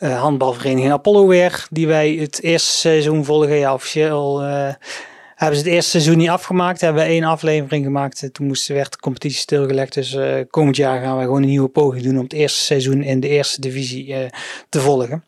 uh, 0.00 0.20
handbalvereniging 0.20 0.92
Apollo 0.92 1.26
weer, 1.26 1.66
die 1.70 1.86
wij 1.86 2.10
het 2.10 2.42
eerste 2.42 2.70
seizoen 2.70 3.24
volgen. 3.24 3.56
Ja, 3.56 3.74
officieel 3.74 4.42
uh, 4.42 4.72
hebben 5.34 5.58
ze 5.58 5.64
het 5.64 5.72
eerste 5.72 5.90
seizoen 5.90 6.16
niet 6.16 6.28
afgemaakt. 6.28 6.80
Hebben 6.80 7.02
we 7.02 7.08
één 7.08 7.24
aflevering 7.24 7.84
gemaakt. 7.84 8.28
Toen 8.32 8.46
moest, 8.46 8.68
werd 8.68 8.92
de 8.92 8.98
competitie 8.98 9.38
stilgelegd. 9.38 9.94
Dus 9.94 10.18
komend 10.50 10.76
jaar 10.76 11.00
gaan 11.02 11.16
we 11.18 11.24
gewoon 11.24 11.42
een 11.42 11.48
nieuwe 11.48 11.68
poging 11.68 12.02
doen 12.02 12.16
om 12.16 12.22
het 12.22 12.32
eerste 12.32 12.62
seizoen 12.62 13.02
in 13.02 13.20
de 13.20 13.28
eerste 13.28 13.60
divisie 13.60 14.30
te 14.68 14.80
volgen. 14.80 15.24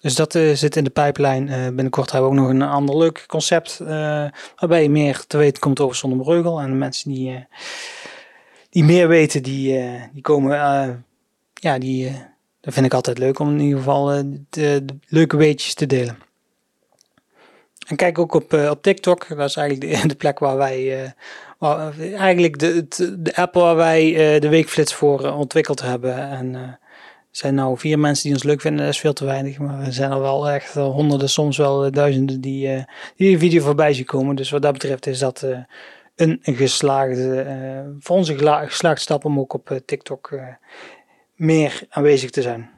Dus 0.00 0.14
dat 0.14 0.32
zit 0.32 0.76
in 0.76 0.84
de 0.84 0.90
pijplijn. 0.90 1.46
binnenkort 1.46 2.10
hebben 2.12 2.30
we 2.30 2.36
ook 2.36 2.42
nog 2.42 2.50
een 2.50 2.62
ander 2.62 2.96
leuk 2.96 3.24
concept. 3.26 3.78
waarbij 4.56 4.82
je 4.82 4.90
meer 4.90 5.24
te 5.26 5.36
weten 5.36 5.60
komt 5.60 5.80
over 5.80 5.96
Zonnebreugel. 5.96 6.60
En 6.60 6.70
de 6.70 6.76
mensen 6.76 7.12
die, 7.12 7.46
die 8.70 8.84
meer 8.84 9.08
weten, 9.08 9.42
die, 9.42 9.80
die 10.12 10.22
komen... 10.22 10.56
ja, 11.54 11.78
die 11.78 12.12
dat 12.62 12.74
vind 12.74 12.86
ik 12.86 12.94
altijd 12.94 13.18
leuk 13.18 13.38
om 13.38 13.50
in 13.50 13.60
ieder 13.60 13.78
geval 13.78 14.14
uh, 14.14 14.20
de, 14.50 14.84
de, 14.84 14.94
leuke 15.06 15.36
weetjes 15.36 15.74
te 15.74 15.86
delen. 15.86 16.18
En 17.86 17.96
kijk 17.96 18.18
ook 18.18 18.34
op, 18.34 18.52
uh, 18.52 18.70
op 18.70 18.82
TikTok. 18.82 19.28
Dat 19.28 19.48
is 19.48 19.56
eigenlijk 19.56 20.08
de, 20.08 20.14
plek 20.24 20.38
waar 20.38 20.56
wij, 20.56 21.02
uh, 21.02 21.10
waar, 21.58 21.98
eigenlijk 21.98 22.58
de, 22.58 22.86
de 23.18 23.36
app 23.36 23.54
waar 23.54 23.76
wij 23.76 24.12
de 24.40 24.48
weekflits 24.48 24.94
voor 24.94 25.32
ontwikkeld 25.32 25.80
hebben. 25.80 26.30
En 26.30 26.54
er 26.54 26.78
zijn 27.30 27.54
nou 27.54 27.78
vier 27.78 27.98
mensen 27.98 28.24
die 28.24 28.32
ons 28.32 28.42
leuk 28.42 28.60
vinden, 28.60 28.84
dat 28.84 28.94
is 28.94 29.00
veel 29.00 29.12
te 29.12 29.24
weinig. 29.24 29.58
Maar 29.58 29.80
er 29.86 29.92
zijn 29.92 30.10
er 30.10 30.20
wel 30.20 30.50
echt 30.50 30.74
honderden, 30.74 31.28
soms 31.28 31.56
wel 31.56 31.90
duizenden 31.90 32.40
die, 32.40 32.84
die 33.16 33.32
de 33.32 33.38
video 33.38 33.62
voorbij 33.62 33.92
zien 33.92 34.04
komen. 34.04 34.36
Dus 34.36 34.50
wat 34.50 34.62
dat 34.62 34.72
betreft 34.72 35.06
is 35.06 35.18
dat 35.18 35.46
een, 36.14 36.38
een 36.42 36.54
geslaagde, 36.54 37.96
voor 38.00 38.16
onze 38.16 38.38
geslaagde 38.38 39.00
stap 39.00 39.24
om 39.24 39.38
ook 39.38 39.52
op 39.52 39.80
TikTok 39.84 40.30
meer 41.42 41.82
aanwezig 41.88 42.30
te 42.30 42.42
zijn. 42.42 42.70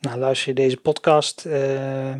Nou, 0.00 0.18
luister 0.18 0.48
je 0.48 0.54
deze 0.54 0.76
podcast, 0.76 1.44
uh, 1.46 2.14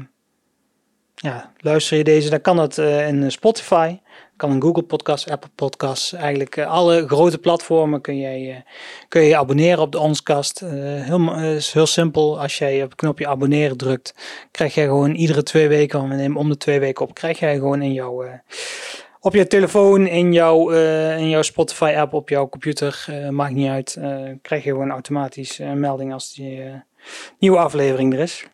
ja, 1.14 1.52
luister 1.58 1.96
je 1.96 2.04
deze, 2.04 2.30
dan 2.30 2.40
kan 2.40 2.56
dat 2.56 2.78
uh, 2.78 3.08
in 3.08 3.32
Spotify, 3.32 3.98
kan 4.36 4.50
een 4.50 4.62
Google 4.62 4.82
Podcast, 4.82 5.30
Apple 5.30 5.50
Podcasts, 5.54 6.12
eigenlijk 6.12 6.56
uh, 6.56 6.66
alle 6.66 7.06
grote 7.06 7.38
platformen 7.38 8.00
kun 8.00 8.16
je, 8.16 8.62
kun 9.08 9.22
je 9.22 9.36
abonneren 9.36 9.82
op 9.82 9.92
de 9.92 9.98
Onskast. 9.98 10.60
heel, 10.60 11.34
is 11.40 11.72
heel 11.72 11.86
simpel, 11.86 12.40
als 12.40 12.58
jij 12.58 12.82
op 12.82 12.90
het 12.90 12.98
knopje 12.98 13.26
abonneren 13.26 13.76
drukt, 13.76 14.14
krijg 14.50 14.74
jij 14.74 14.84
gewoon 14.84 15.14
iedere 15.14 15.42
twee 15.42 15.68
weken, 15.68 16.08
we 16.08 16.14
nemen 16.14 16.38
om 16.38 16.48
de 16.48 16.56
twee 16.56 16.80
weken 16.80 17.04
op, 17.04 17.14
krijg 17.14 17.38
jij 17.38 17.54
gewoon 17.54 17.82
in 17.82 17.92
jouw 17.92 18.24
op 19.26 19.34
je 19.34 19.46
telefoon, 19.46 20.06
in 20.06 20.32
jouw, 20.32 20.72
uh, 20.72 21.18
in 21.18 21.28
jouw 21.28 21.42
Spotify 21.42 21.94
app, 21.96 22.12
op 22.12 22.28
jouw 22.28 22.48
computer, 22.48 23.06
uh, 23.10 23.28
maakt 23.28 23.54
niet 23.54 23.68
uit, 23.68 23.96
uh, 23.98 24.30
krijg 24.42 24.64
je 24.64 24.70
gewoon 24.70 24.90
automatisch 24.90 25.58
een 25.58 25.80
melding 25.80 26.12
als 26.12 26.34
die 26.34 26.82
nieuwe 27.38 27.58
aflevering 27.58 28.12
er 28.12 28.18
is. 28.18 28.46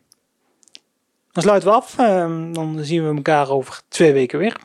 Dan 1.32 1.42
sluiten 1.42 1.68
we 1.68 1.74
af, 1.74 1.98
ehm, 1.98 2.52
dan 2.52 2.78
zien 2.84 3.08
we 3.08 3.16
elkaar 3.16 3.50
over 3.50 3.80
twee 3.88 4.12
weken 4.12 4.38
weer. 4.38 4.56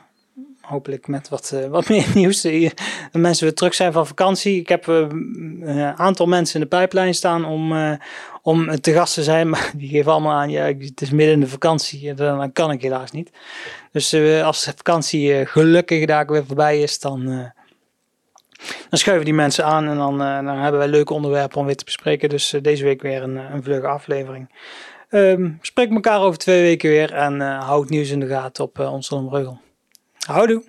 Hopelijk 0.67 1.07
met 1.07 1.29
wat, 1.29 1.55
wat 1.69 1.89
meer 1.89 2.07
nieuws. 2.13 2.41
De 2.41 2.71
mensen 3.11 3.45
weer 3.45 3.55
terug 3.55 3.73
zijn 3.73 3.91
van 3.91 4.07
vakantie. 4.07 4.59
Ik 4.59 4.69
heb 4.69 4.87
een 4.87 5.93
aantal 5.95 6.25
mensen 6.25 6.55
in 6.55 6.61
de 6.61 6.67
pijplijn 6.67 7.13
staan 7.13 7.45
om, 7.45 7.73
om 8.41 8.81
te 8.81 8.93
gast 8.93 9.13
te 9.13 9.23
zijn. 9.23 9.49
Maar 9.49 9.71
die 9.75 9.89
geven 9.89 10.11
allemaal 10.11 10.37
aan, 10.37 10.49
ja, 10.49 10.63
het 10.63 11.01
is 11.01 11.11
midden 11.11 11.33
in 11.33 11.39
de 11.39 11.47
vakantie. 11.47 12.13
Dan 12.13 12.51
kan 12.51 12.71
ik 12.71 12.81
helaas 12.81 13.11
niet. 13.11 13.31
Dus 13.91 14.13
als 14.43 14.63
de 14.63 14.73
vakantie 14.75 15.45
gelukkig 15.45 16.05
daar 16.05 16.27
weer 16.27 16.45
voorbij 16.45 16.81
is, 16.81 16.99
dan, 16.99 17.25
dan 18.89 18.99
schuiven 18.99 19.25
die 19.25 19.33
mensen 19.33 19.65
aan. 19.65 19.87
En 19.87 19.97
dan, 19.97 20.17
dan 20.17 20.57
hebben 20.57 20.79
wij 20.79 20.89
leuke 20.89 21.13
onderwerpen 21.13 21.57
om 21.57 21.65
weer 21.65 21.75
te 21.75 21.85
bespreken. 21.85 22.29
Dus 22.29 22.55
deze 22.61 22.83
week 22.83 23.01
weer 23.01 23.23
een, 23.23 23.35
een 23.35 23.63
vlugge 23.63 23.87
aflevering. 23.87 24.49
Um, 25.09 25.57
spreek 25.61 25.91
elkaar 25.91 26.21
over 26.21 26.37
twee 26.37 26.61
weken 26.61 26.89
weer. 26.89 27.13
En 27.13 27.41
houd 27.41 27.89
nieuws 27.89 28.09
in 28.09 28.19
de 28.19 28.27
gaten 28.27 28.63
op 28.63 28.79
uh, 28.79 28.93
ons. 28.93 29.09
Houdoe! 30.27 30.61